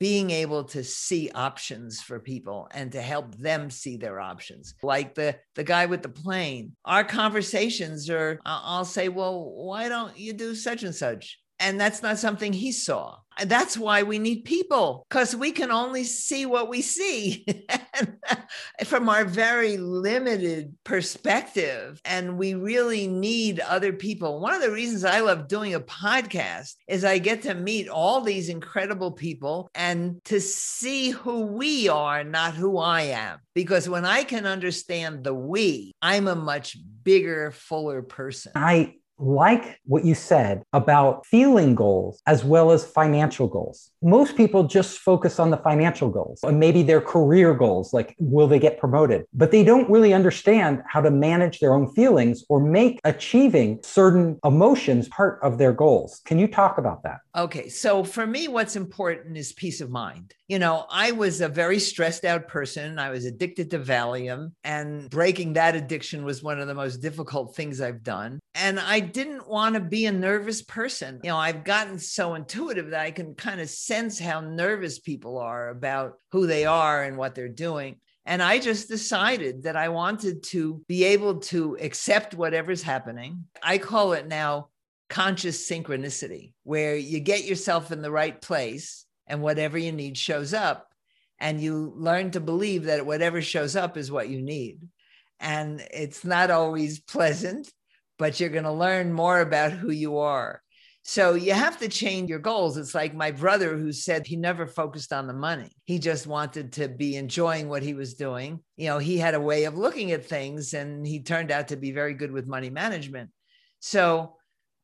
being 0.03 0.31
able 0.31 0.65
to 0.65 0.83
see 0.83 1.31
options 1.33 2.03
for 2.03 2.19
people 2.19 2.67
and 2.73 2.91
to 2.91 3.01
help 3.01 3.33
them 3.37 3.71
see 3.71 3.97
their 3.97 4.19
options. 4.19 4.75
Like 4.83 5.15
the 5.15 5.37
the 5.55 5.65
guy 5.65 5.87
with 5.87 6.03
the 6.03 6.09
plane 6.09 6.73
our 6.85 7.05
conversations 7.05 8.09
are 8.09 8.41
i'll 8.45 8.85
say 8.85 9.09
well 9.09 9.53
why 9.55 9.89
don't 9.89 10.19
you 10.19 10.33
do 10.33 10.55
such 10.55 10.83
and 10.83 10.95
such 10.95 11.39
And 11.63 11.81
that's 11.81 12.03
not 12.03 12.19
something 12.19 12.53
he 12.53 12.73
saw. 12.73 13.19
That's 13.45 13.79
why 13.79 14.03
we 14.03 14.19
need 14.19 14.45
people 14.45 15.07
because 15.09 15.35
we 15.35 15.53
can 15.53 15.71
only 15.71 16.05
see 16.05 16.45
what 16.45 16.69
we 16.69 16.83
see 16.83 17.47
from 18.85 19.09
our 19.09 19.25
very 19.25 19.77
limited 19.79 20.75
perspective. 20.85 22.01
And 22.05 22.37
we 22.37 22.55
really 22.55 23.07
need 23.07 23.61
other 23.61 23.93
people. 23.93 24.41
One 24.41 24.55
of 24.55 24.61
the 24.61 24.71
reasons 24.71 25.05
I 25.05 25.21
love 25.21 25.49
doing 25.49 25.75
a 25.75 25.81
podcast 25.81 26.75
is 26.89 27.05
I 27.05 27.19
get 27.19 27.43
to 27.43 27.55
meet 27.55 27.89
all 27.89 28.21
these 28.21 28.49
incredible 28.49 29.13
people 29.13 29.71
and 29.75 30.23
to 30.25 30.41
see 30.41 31.11
who 31.11 31.47
we 31.47 31.89
are, 31.89 32.25
not 32.25 32.55
who 32.55 32.79
I 32.79 33.03
am. 33.03 33.39
Because 33.55 33.89
when 33.89 34.05
I 34.05 34.25
can 34.25 34.47
understand 34.47 35.25
the 35.25 35.35
we, 35.35 35.93
I'm 36.03 36.29
a 36.29 36.35
much 36.35 36.77
bigger, 37.03 37.51
fuller 37.51 38.03
person. 38.03 38.53
I 38.57 38.97
like 39.23 39.79
what 39.85 40.05
you 40.05 40.15
said 40.15 40.63
about 40.73 41.25
feeling 41.27 41.75
goals 41.75 42.21
as 42.27 42.45
well 42.45 42.73
as 42.73 42.85
financial 42.85 43.47
goals. 43.47 43.91
Most 44.03 44.37
people 44.37 44.65
just 44.65 44.99
focus 44.99 45.39
on 45.39 45.51
the 45.51 45.57
financial 45.59 46.11
goals 46.11 46.41
and 46.43 46.59
maybe 46.59 46.83
their 46.83 47.01
career 47.01 47.55
goals, 47.55 47.93
like 47.93 48.17
will 48.19 48.49
they 48.49 48.59
get 48.59 48.79
promoted? 48.79 49.25
But 49.33 49.53
they 49.53 49.63
don't 49.63 49.89
really 49.89 50.13
understand 50.13 50.83
how 50.89 51.01
to 51.01 51.11
manage 51.11 51.61
their 51.61 51.75
own 51.75 51.93
feelings 51.93 52.45
or 52.49 52.59
make 52.61 53.01
achieving 53.05 53.79
certain 53.83 54.39
emotions 54.45 55.09
part 55.09 55.39
of 55.43 55.59
their 55.59 55.73
goals. 55.73 56.21
Can 56.25 56.39
you 56.39 56.49
talk 56.49 56.79
about 56.79 57.05
that? 57.05 57.19
Okay. 57.37 57.69
So 57.69 58.03
for 58.03 58.27
me, 58.27 58.49
what's 58.49 58.77
important 58.77 59.37
is 59.37 59.53
peace 59.53 59.81
of 59.81 59.91
mind. 59.91 60.35
You 60.53 60.59
know, 60.59 60.85
I 60.91 61.13
was 61.13 61.41
a 61.41 61.49
very 61.49 61.79
stressed 61.79 62.27
out 62.27 62.47
person. 62.47 62.99
I 62.99 63.09
was 63.09 63.25
addicted 63.25 63.71
to 63.71 63.79
Valium, 63.79 64.53
and 64.63 65.09
breaking 65.09 65.55
that 65.55 65.75
addiction 65.75 66.27
was 66.27 66.43
one 66.43 66.61
of 66.61 66.69
the 66.69 66.75
most 66.75 66.99
difficult 66.99 67.57
things 67.57 67.81
I've 67.81 68.03
done. 68.03 68.39
And 68.55 68.79
I 68.79 69.01
didn't 69.01 69.49
want 69.49 69.77
to 69.77 69.81
be 69.81 70.05
a 70.05 70.13
nervous 70.13 70.61
person. 70.61 71.21
You 71.25 71.31
know, 71.31 71.39
I've 71.39 71.65
gotten 71.65 71.99
so 71.99 72.35
intuitive 72.35 72.91
that 72.91 73.01
I 73.01 73.13
can 73.13 73.35
kind 73.35 73.63
of 73.63 73.71
sense 73.71 74.19
how 74.19 74.43
nervous 74.43 74.99
people 74.99 75.39
are 75.39 75.71
about 75.71 76.19
who 76.33 76.47
they 76.47 76.67
are 76.67 77.03
and 77.03 77.17
what 77.17 77.35
they're 77.35 77.49
doing. 77.49 77.97
And 78.27 78.43
I 78.43 78.59
just 78.59 78.91
decided 78.91 79.63
that 79.63 79.77
I 79.79 79.89
wanted 79.89 80.43
to 80.49 80.85
be 80.87 81.05
able 81.05 81.41
to 81.53 81.79
accept 81.81 82.35
whatever's 82.35 82.83
happening. 82.83 83.47
I 83.63 83.79
call 83.79 84.13
it 84.13 84.29
now 84.29 84.69
conscious 85.09 85.67
synchronicity, 85.67 86.53
where 86.65 86.95
you 86.95 87.21
get 87.21 87.45
yourself 87.45 87.91
in 87.91 88.03
the 88.03 88.11
right 88.11 88.39
place 88.39 89.07
and 89.33 89.41
whatever 89.41 89.79
you 89.79 89.93
need 89.93 90.19
shows 90.19 90.53
up. 90.53 90.89
And 91.41 91.59
you 91.59 91.95
learn 91.97 92.33
to 92.33 92.41
believe 92.41 92.85
that 92.85 93.07
whatever 93.07 93.41
shows 93.41 93.75
up 93.75 93.97
is 93.97 94.13
what 94.13 94.29
you 94.29 94.43
need. 94.43 94.87
And 95.41 95.83
it's 95.91 96.23
not 96.23 96.51
always 96.51 97.01
pleasant, 97.01 97.73
but 98.19 98.39
you're 98.39 98.51
going 98.51 98.65
to 98.65 98.73
learn 98.73 99.11
more 99.11 99.41
about 99.41 99.73
who 99.73 99.91
you 99.91 100.19
are. 100.19 100.61
So 101.03 101.33
you 101.33 101.55
have 101.55 101.79
to 101.79 101.89
change 101.89 102.29
your 102.29 102.41
goals. 102.41 102.77
It's 102.77 102.95
like 102.95 103.15
my 103.15 103.31
brother 103.31 103.77
who 103.77 103.91
said 103.91 104.27
he 104.27 104.37
never 104.37 104.67
focused 104.67 105.15
on 105.15 105.27
the 105.27 105.33
money. 105.33 105.71
He 105.87 105.99
just 105.99 106.27
wanted 106.27 106.75
to 106.75 106.89
be 106.89 107.17
enjoying 107.17 107.71
what 107.71 107.83
he 107.83 107.95
was 107.95 108.15
doing. 108.15 108.61
You 108.77 108.89
know, 108.89 108.99
he 108.99 109.17
had 109.17 109.35
a 109.35 109.41
way 109.41 109.65
of 109.65 109.79
looking 109.79 110.13
at 110.13 110.27
things 110.27 110.75
and 110.75 111.07
he 111.07 111.23
turned 111.23 111.51
out 111.51 111.69
to 111.69 111.77
be 111.77 111.91
very 111.91 112.13
good 112.13 112.31
with 112.31 112.47
money 112.47 112.71
management. 112.71 113.31
So 113.81 114.37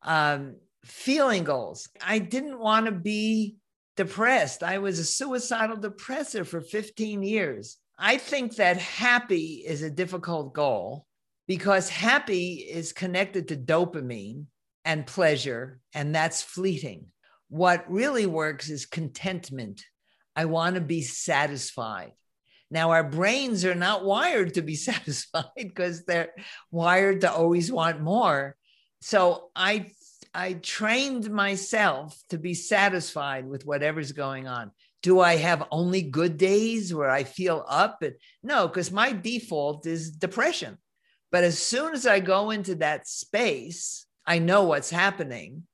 um, 0.02 0.56
feeling 0.84 1.44
goals. 1.44 1.88
I 2.04 2.18
didn't 2.18 2.58
want 2.58 2.86
to 2.86 2.92
be 2.92 3.57
depressed. 3.98 4.62
I 4.62 4.78
was 4.78 5.00
a 5.00 5.04
suicidal 5.04 5.76
depressor 5.76 6.46
for 6.46 6.60
15 6.60 7.22
years. 7.24 7.78
I 7.98 8.16
think 8.16 8.54
that 8.56 8.76
happy 8.76 9.64
is 9.66 9.82
a 9.82 9.90
difficult 9.90 10.54
goal 10.54 11.04
because 11.48 11.88
happy 11.88 12.64
is 12.70 12.92
connected 12.92 13.48
to 13.48 13.56
dopamine 13.56 14.44
and 14.84 15.04
pleasure, 15.04 15.80
and 15.92 16.14
that's 16.14 16.42
fleeting. 16.42 17.06
What 17.48 17.90
really 17.90 18.24
works 18.24 18.70
is 18.70 18.86
contentment. 18.86 19.82
I 20.36 20.44
want 20.44 20.76
to 20.76 20.80
be 20.80 21.02
satisfied. 21.02 22.12
Now, 22.70 22.92
our 22.92 23.02
brains 23.02 23.64
are 23.64 23.74
not 23.74 24.04
wired 24.04 24.54
to 24.54 24.62
be 24.62 24.76
satisfied 24.90 25.50
because 25.56 26.04
they're 26.04 26.30
wired 26.70 27.22
to 27.22 27.32
always 27.32 27.72
want 27.72 28.00
more. 28.00 28.54
So 29.00 29.50
I 29.56 29.90
I 30.34 30.54
trained 30.54 31.30
myself 31.30 32.20
to 32.30 32.38
be 32.38 32.54
satisfied 32.54 33.46
with 33.46 33.66
whatever's 33.66 34.12
going 34.12 34.46
on. 34.46 34.70
Do 35.02 35.20
I 35.20 35.36
have 35.36 35.68
only 35.70 36.02
good 36.02 36.36
days 36.36 36.92
where 36.92 37.10
I 37.10 37.24
feel 37.24 37.64
up? 37.68 38.02
And, 38.02 38.14
No, 38.42 38.66
because 38.66 38.90
my 38.90 39.12
default 39.12 39.86
is 39.86 40.10
depression. 40.10 40.78
But 41.30 41.44
as 41.44 41.58
soon 41.58 41.94
as 41.94 42.06
I 42.06 42.20
go 42.20 42.50
into 42.50 42.76
that 42.76 43.06
space, 43.06 44.06
I 44.26 44.38
know 44.38 44.64
what's 44.64 44.90
happening 44.90 45.64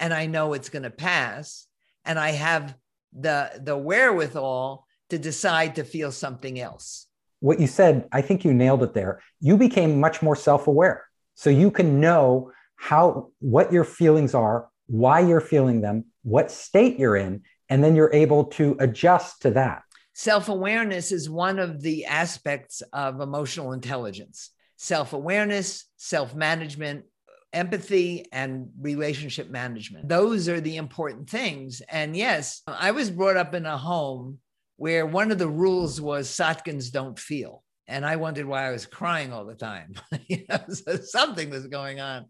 and 0.00 0.12
I 0.12 0.26
know 0.26 0.52
it's 0.52 0.68
going 0.68 0.82
to 0.82 0.90
pass. 0.90 1.66
And 2.04 2.18
I 2.18 2.30
have 2.30 2.74
the, 3.12 3.60
the 3.62 3.76
wherewithal 3.76 4.86
to 5.10 5.18
decide 5.18 5.76
to 5.76 5.84
feel 5.84 6.10
something 6.10 6.58
else. 6.58 7.06
What 7.40 7.60
you 7.60 7.66
said, 7.66 8.08
I 8.12 8.22
think 8.22 8.44
you 8.44 8.54
nailed 8.54 8.82
it 8.82 8.94
there. 8.94 9.20
You 9.40 9.56
became 9.56 10.00
much 10.00 10.22
more 10.22 10.36
self 10.36 10.66
aware. 10.66 11.04
So 11.34 11.50
you 11.50 11.70
can 11.70 12.00
know 12.00 12.52
how 12.82 13.28
what 13.38 13.72
your 13.72 13.84
feelings 13.84 14.34
are, 14.34 14.68
why 14.86 15.20
you're 15.20 15.40
feeling 15.40 15.82
them, 15.82 16.04
what 16.24 16.50
state 16.50 16.98
you're 16.98 17.14
in, 17.14 17.40
and 17.68 17.82
then 17.82 17.94
you're 17.94 18.12
able 18.12 18.46
to 18.46 18.76
adjust 18.80 19.42
to 19.42 19.52
that. 19.52 19.82
Self 20.14 20.48
awareness 20.48 21.12
is 21.12 21.30
one 21.30 21.60
of 21.60 21.80
the 21.80 22.06
aspects 22.06 22.82
of 22.92 23.20
emotional 23.20 23.70
intelligence. 23.70 24.50
Self 24.78 25.12
awareness, 25.12 25.84
self 25.96 26.34
management, 26.34 27.04
empathy, 27.52 28.26
and 28.32 28.70
relationship 28.80 29.48
management. 29.48 30.08
Those 30.08 30.48
are 30.48 30.60
the 30.60 30.76
important 30.76 31.30
things. 31.30 31.82
And 31.88 32.16
yes, 32.16 32.62
I 32.66 32.90
was 32.90 33.12
brought 33.12 33.36
up 33.36 33.54
in 33.54 33.64
a 33.64 33.78
home 33.78 34.40
where 34.76 35.06
one 35.06 35.30
of 35.30 35.38
the 35.38 35.46
rules 35.46 36.00
was 36.00 36.28
Sotkins 36.28 36.90
don't 36.90 37.16
feel 37.16 37.62
and 37.92 38.06
I 38.06 38.16
wondered 38.16 38.46
why 38.46 38.66
I 38.66 38.70
was 38.70 38.86
crying 38.86 39.34
all 39.34 39.44
the 39.44 39.54
time. 39.54 39.92
you 40.26 40.44
know, 40.48 40.58
so 40.68 40.96
something 40.96 41.50
was 41.50 41.66
going 41.66 42.00
on. 42.00 42.24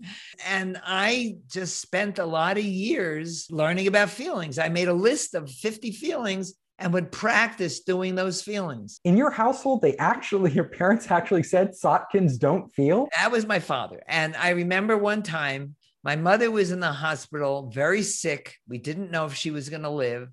And 0.44 0.78
I 0.84 1.36
just 1.48 1.80
spent 1.80 2.18
a 2.18 2.26
lot 2.26 2.58
of 2.58 2.64
years 2.64 3.46
learning 3.48 3.86
about 3.86 4.10
feelings. 4.10 4.58
I 4.58 4.68
made 4.68 4.88
a 4.88 4.92
list 4.92 5.34
of 5.34 5.48
50 5.48 5.92
feelings 5.92 6.54
and 6.78 6.92
would 6.92 7.12
practice 7.12 7.80
doing 7.80 8.16
those 8.16 8.42
feelings. 8.42 8.98
In 9.04 9.16
your 9.16 9.30
household, 9.30 9.82
they 9.82 9.96
actually, 9.98 10.50
your 10.50 10.64
parents 10.64 11.08
actually 11.08 11.44
said 11.44 11.74
Sotkins 11.80 12.40
don't 12.40 12.74
feel? 12.74 13.08
That 13.16 13.30
was 13.30 13.46
my 13.46 13.60
father. 13.60 14.02
And 14.08 14.34
I 14.34 14.50
remember 14.50 14.98
one 14.98 15.22
time 15.22 15.76
my 16.02 16.16
mother 16.16 16.50
was 16.50 16.72
in 16.72 16.80
the 16.80 16.90
hospital, 16.90 17.70
very 17.72 18.02
sick. 18.02 18.56
We 18.66 18.78
didn't 18.78 19.12
know 19.12 19.26
if 19.26 19.34
she 19.34 19.52
was 19.52 19.68
going 19.68 19.82
to 19.82 19.90
live. 19.90 20.28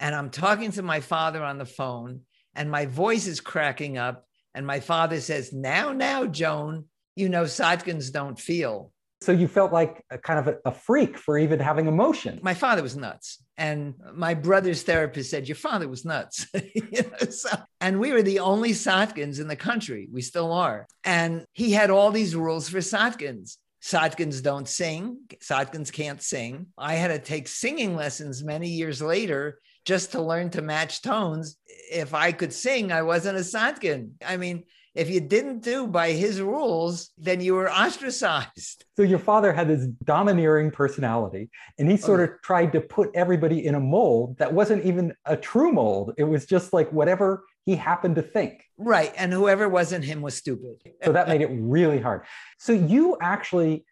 And 0.00 0.16
I'm 0.16 0.30
talking 0.30 0.72
to 0.72 0.82
my 0.82 0.98
father 0.98 1.44
on 1.44 1.58
the 1.58 1.64
phone, 1.64 2.22
and 2.56 2.70
my 2.70 2.86
voice 2.86 3.28
is 3.28 3.40
cracking 3.40 3.98
up 3.98 4.27
and 4.54 4.66
my 4.66 4.80
father 4.80 5.20
says, 5.20 5.52
Now, 5.52 5.92
now, 5.92 6.26
Joan, 6.26 6.86
you 7.16 7.28
know, 7.28 7.44
Sotkins 7.44 8.12
don't 8.12 8.38
feel. 8.38 8.92
So 9.20 9.32
you 9.32 9.48
felt 9.48 9.72
like 9.72 10.04
a 10.10 10.18
kind 10.18 10.38
of 10.38 10.48
a, 10.48 10.68
a, 10.68 10.72
freak 10.72 11.18
for 11.18 11.36
even 11.36 11.58
having 11.58 11.86
emotion. 11.86 12.38
My 12.40 12.54
father 12.54 12.82
was 12.82 12.96
nuts. 12.96 13.42
And 13.56 13.94
my 14.14 14.34
brother's 14.34 14.84
therapist 14.84 15.30
said, 15.30 15.48
Your 15.48 15.56
father 15.56 15.88
was 15.88 16.04
nuts. 16.04 16.46
you 16.54 17.02
know, 17.02 17.28
so, 17.30 17.50
and 17.80 17.98
we 17.98 18.12
were 18.12 18.22
the 18.22 18.38
only 18.38 18.70
Sotkins 18.70 19.40
in 19.40 19.48
the 19.48 19.56
country. 19.56 20.08
We 20.12 20.22
still 20.22 20.52
are. 20.52 20.86
And 21.02 21.44
he 21.52 21.72
had 21.72 21.90
all 21.90 22.12
these 22.12 22.36
rules 22.36 22.68
for 22.68 22.78
Sotkins. 22.78 23.56
Sotkins 23.82 24.42
don't 24.42 24.68
sing. 24.68 25.18
Sotkins 25.40 25.92
can't 25.92 26.22
sing. 26.22 26.66
I 26.76 26.94
had 26.94 27.08
to 27.08 27.18
take 27.18 27.48
singing 27.48 27.96
lessons 27.96 28.44
many 28.44 28.68
years 28.68 29.02
later 29.02 29.58
just 29.88 30.12
to 30.12 30.20
learn 30.20 30.50
to 30.50 30.60
match 30.60 31.00
tones. 31.00 31.56
If 31.90 32.12
I 32.12 32.30
could 32.32 32.52
sing, 32.52 32.92
I 32.92 33.00
wasn't 33.00 33.38
a 33.38 33.40
Sotkin. 33.40 34.10
I 34.24 34.36
mean, 34.36 34.64
if 34.94 35.08
you 35.08 35.18
didn't 35.18 35.60
do 35.60 35.86
by 35.86 36.10
his 36.10 36.42
rules, 36.42 37.08
then 37.16 37.40
you 37.40 37.54
were 37.54 37.70
ostracized. 37.70 38.84
So 38.98 39.02
your 39.02 39.18
father 39.18 39.50
had 39.50 39.66
this 39.66 39.86
domineering 40.04 40.72
personality, 40.72 41.48
and 41.78 41.88
he 41.88 41.94
oh, 41.94 42.06
sort 42.08 42.20
of 42.20 42.30
tried 42.42 42.72
to 42.72 42.82
put 42.82 43.10
everybody 43.14 43.64
in 43.64 43.76
a 43.76 43.80
mold 43.80 44.36
that 44.36 44.52
wasn't 44.52 44.84
even 44.84 45.14
a 45.24 45.38
true 45.38 45.72
mold. 45.72 46.12
It 46.18 46.24
was 46.24 46.44
just 46.44 46.74
like 46.74 46.92
whatever 46.92 47.44
he 47.64 47.74
happened 47.74 48.16
to 48.16 48.22
think. 48.22 48.64
Right. 48.76 49.14
And 49.16 49.32
whoever 49.32 49.70
wasn't 49.70 50.04
him 50.04 50.20
was 50.20 50.34
stupid. 50.34 50.82
so 51.02 51.12
that 51.12 51.28
made 51.28 51.40
it 51.40 51.50
really 51.50 51.98
hard. 51.98 52.24
So 52.58 52.74
you 52.74 53.16
actually 53.22 53.86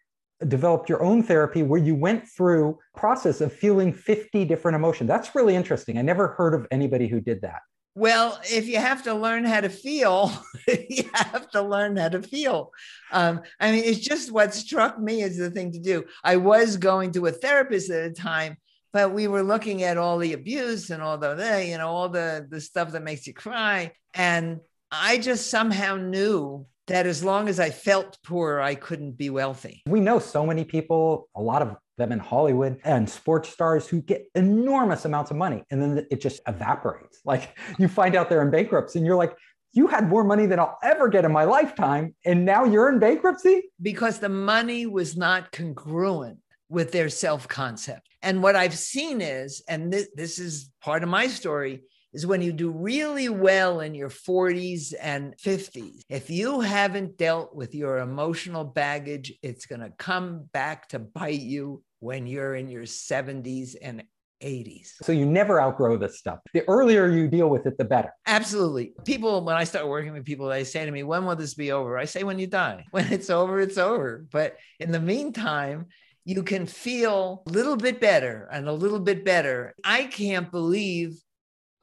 developed 0.47 0.89
your 0.89 1.01
own 1.01 1.23
therapy 1.23 1.63
where 1.63 1.79
you 1.79 1.95
went 1.95 2.27
through 2.27 2.77
process 2.95 3.41
of 3.41 3.51
feeling 3.51 3.91
50 3.91 4.45
different 4.45 4.75
emotions. 4.75 5.07
That's 5.07 5.33
really 5.33 5.55
interesting. 5.55 5.97
I 5.97 6.01
never 6.01 6.29
heard 6.29 6.53
of 6.53 6.67
anybody 6.71 7.07
who 7.07 7.19
did 7.19 7.41
that. 7.41 7.61
Well, 7.95 8.39
if 8.43 8.67
you 8.67 8.77
have 8.77 9.01
to 9.03 9.15
learn 9.15 9.43
how 9.43 9.61
to 9.61 9.69
feel, 9.69 10.31
you 10.67 11.09
have 11.13 11.49
to 11.49 11.63
learn 11.63 11.97
how 11.97 12.09
to 12.09 12.21
feel. 12.21 12.71
Um, 13.11 13.41
I 13.59 13.71
mean, 13.71 13.83
it's 13.83 14.01
just 14.01 14.31
what 14.31 14.53
struck 14.53 14.99
me 14.99 15.23
as 15.23 15.37
the 15.37 15.49
thing 15.49 15.71
to 15.71 15.79
do. 15.79 16.03
I 16.23 16.35
was 16.35 16.77
going 16.77 17.11
to 17.13 17.25
a 17.25 17.31
therapist 17.31 17.89
at 17.89 18.11
a 18.11 18.13
time, 18.13 18.57
but 18.93 19.13
we 19.13 19.27
were 19.27 19.41
looking 19.41 19.81
at 19.81 19.97
all 19.97 20.19
the 20.19 20.33
abuse 20.33 20.91
and 20.91 21.01
all 21.01 21.17
the, 21.17 21.65
you 21.67 21.79
know, 21.79 21.87
all 21.87 22.07
the 22.07 22.45
the 22.47 22.61
stuff 22.61 22.91
that 22.91 23.01
makes 23.01 23.25
you 23.25 23.33
cry, 23.33 23.93
and 24.13 24.59
I 24.91 25.17
just 25.17 25.49
somehow 25.49 25.95
knew 25.95 26.67
that 26.87 27.05
as 27.05 27.23
long 27.23 27.49
as 27.49 27.59
I 27.59 27.69
felt 27.69 28.17
poor, 28.23 28.59
I 28.59 28.75
couldn't 28.75 29.17
be 29.17 29.29
wealthy. 29.29 29.83
We 29.87 29.99
know 29.99 30.19
so 30.19 30.45
many 30.45 30.63
people, 30.63 31.29
a 31.35 31.41
lot 31.41 31.61
of 31.61 31.75
them 31.97 32.11
in 32.11 32.19
Hollywood 32.19 32.79
and 32.83 33.09
sports 33.09 33.49
stars 33.49 33.87
who 33.87 34.01
get 34.01 34.27
enormous 34.35 35.05
amounts 35.05 35.31
of 35.31 35.37
money 35.37 35.63
and 35.69 35.81
then 35.81 36.05
it 36.09 36.21
just 36.21 36.41
evaporates. 36.47 37.19
Like 37.25 37.57
you 37.77 37.87
find 37.87 38.15
out 38.15 38.29
they're 38.29 38.41
in 38.41 38.51
bankruptcy 38.51 38.99
and 38.99 39.05
you're 39.05 39.15
like, 39.15 39.35
you 39.73 39.87
had 39.87 40.07
more 40.07 40.23
money 40.23 40.45
than 40.45 40.59
I'll 40.59 40.77
ever 40.81 41.07
get 41.07 41.25
in 41.25 41.31
my 41.31 41.43
lifetime. 41.43 42.15
And 42.25 42.45
now 42.45 42.63
you're 42.63 42.89
in 42.89 42.99
bankruptcy? 42.99 43.63
Because 43.81 44.19
the 44.19 44.29
money 44.29 44.85
was 44.85 45.15
not 45.17 45.51
congruent 45.51 46.39
with 46.69 46.91
their 46.91 47.09
self 47.09 47.47
concept. 47.47 48.07
And 48.21 48.41
what 48.41 48.55
I've 48.55 48.77
seen 48.77 49.21
is, 49.21 49.61
and 49.67 49.91
this, 49.93 50.07
this 50.15 50.39
is 50.39 50.71
part 50.81 51.03
of 51.03 51.09
my 51.09 51.27
story, 51.27 51.83
is 52.13 52.25
when 52.25 52.41
you 52.41 52.51
do 52.51 52.71
really 52.71 53.29
well 53.29 53.81
in 53.81 53.93
your 53.93 54.09
40s 54.09 54.93
and 54.99 55.35
50s. 55.37 56.01
If 56.09 56.29
you 56.29 56.61
haven't 56.61 57.17
dealt 57.17 57.55
with 57.55 57.75
your 57.75 57.99
emotional 57.99 58.63
baggage, 58.63 59.33
it's 59.43 59.65
going 59.65 59.81
to 59.81 59.91
come 59.97 60.49
back 60.51 60.89
to 60.89 60.99
bite 60.99 61.41
you 61.41 61.83
when 61.99 62.27
you're 62.27 62.55
in 62.55 62.69
your 62.69 62.83
70s 62.83 63.75
and 63.81 64.03
80s. 64.41 64.93
So 65.01 65.11
you 65.11 65.25
never 65.25 65.59
outgrow 65.61 65.97
this 65.97 66.19
stuff. 66.19 66.39
The 66.53 66.67
earlier 66.67 67.07
you 67.07 67.27
deal 67.27 67.49
with 67.49 67.65
it, 67.65 67.77
the 67.77 67.85
better. 67.85 68.13
Absolutely. 68.25 68.93
People, 69.03 69.43
when 69.43 69.55
I 69.55 69.63
start 69.63 69.87
working 69.87 70.13
with 70.13 70.25
people, 70.25 70.47
they 70.47 70.63
say 70.63 70.85
to 70.85 70.91
me, 70.91 71.03
When 71.03 71.25
will 71.25 71.35
this 71.35 71.55
be 71.55 71.71
over? 71.71 71.97
I 71.97 72.05
say, 72.05 72.23
When 72.23 72.39
you 72.39 72.47
die. 72.47 72.85
When 72.91 73.11
it's 73.11 73.29
over, 73.29 73.59
it's 73.59 73.77
over. 73.77 74.25
But 74.31 74.57
in 74.79 74.91
the 74.91 74.99
meantime, 74.99 75.87
you 76.25 76.43
can 76.43 76.65
feel 76.65 77.43
a 77.47 77.49
little 77.49 77.77
bit 77.77 78.01
better 78.01 78.49
and 78.51 78.67
a 78.67 78.73
little 78.73 78.99
bit 78.99 79.23
better. 79.23 79.73
I 79.83 80.03
can't 80.03 80.51
believe 80.51 81.17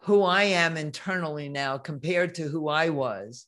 who 0.05 0.23
I 0.23 0.45
am 0.45 0.77
internally 0.77 1.49
now 1.49 1.79
compared 1.79 2.35
to 2.35 2.43
who 2.43 2.69
I 2.69 2.91
was 2.91 3.47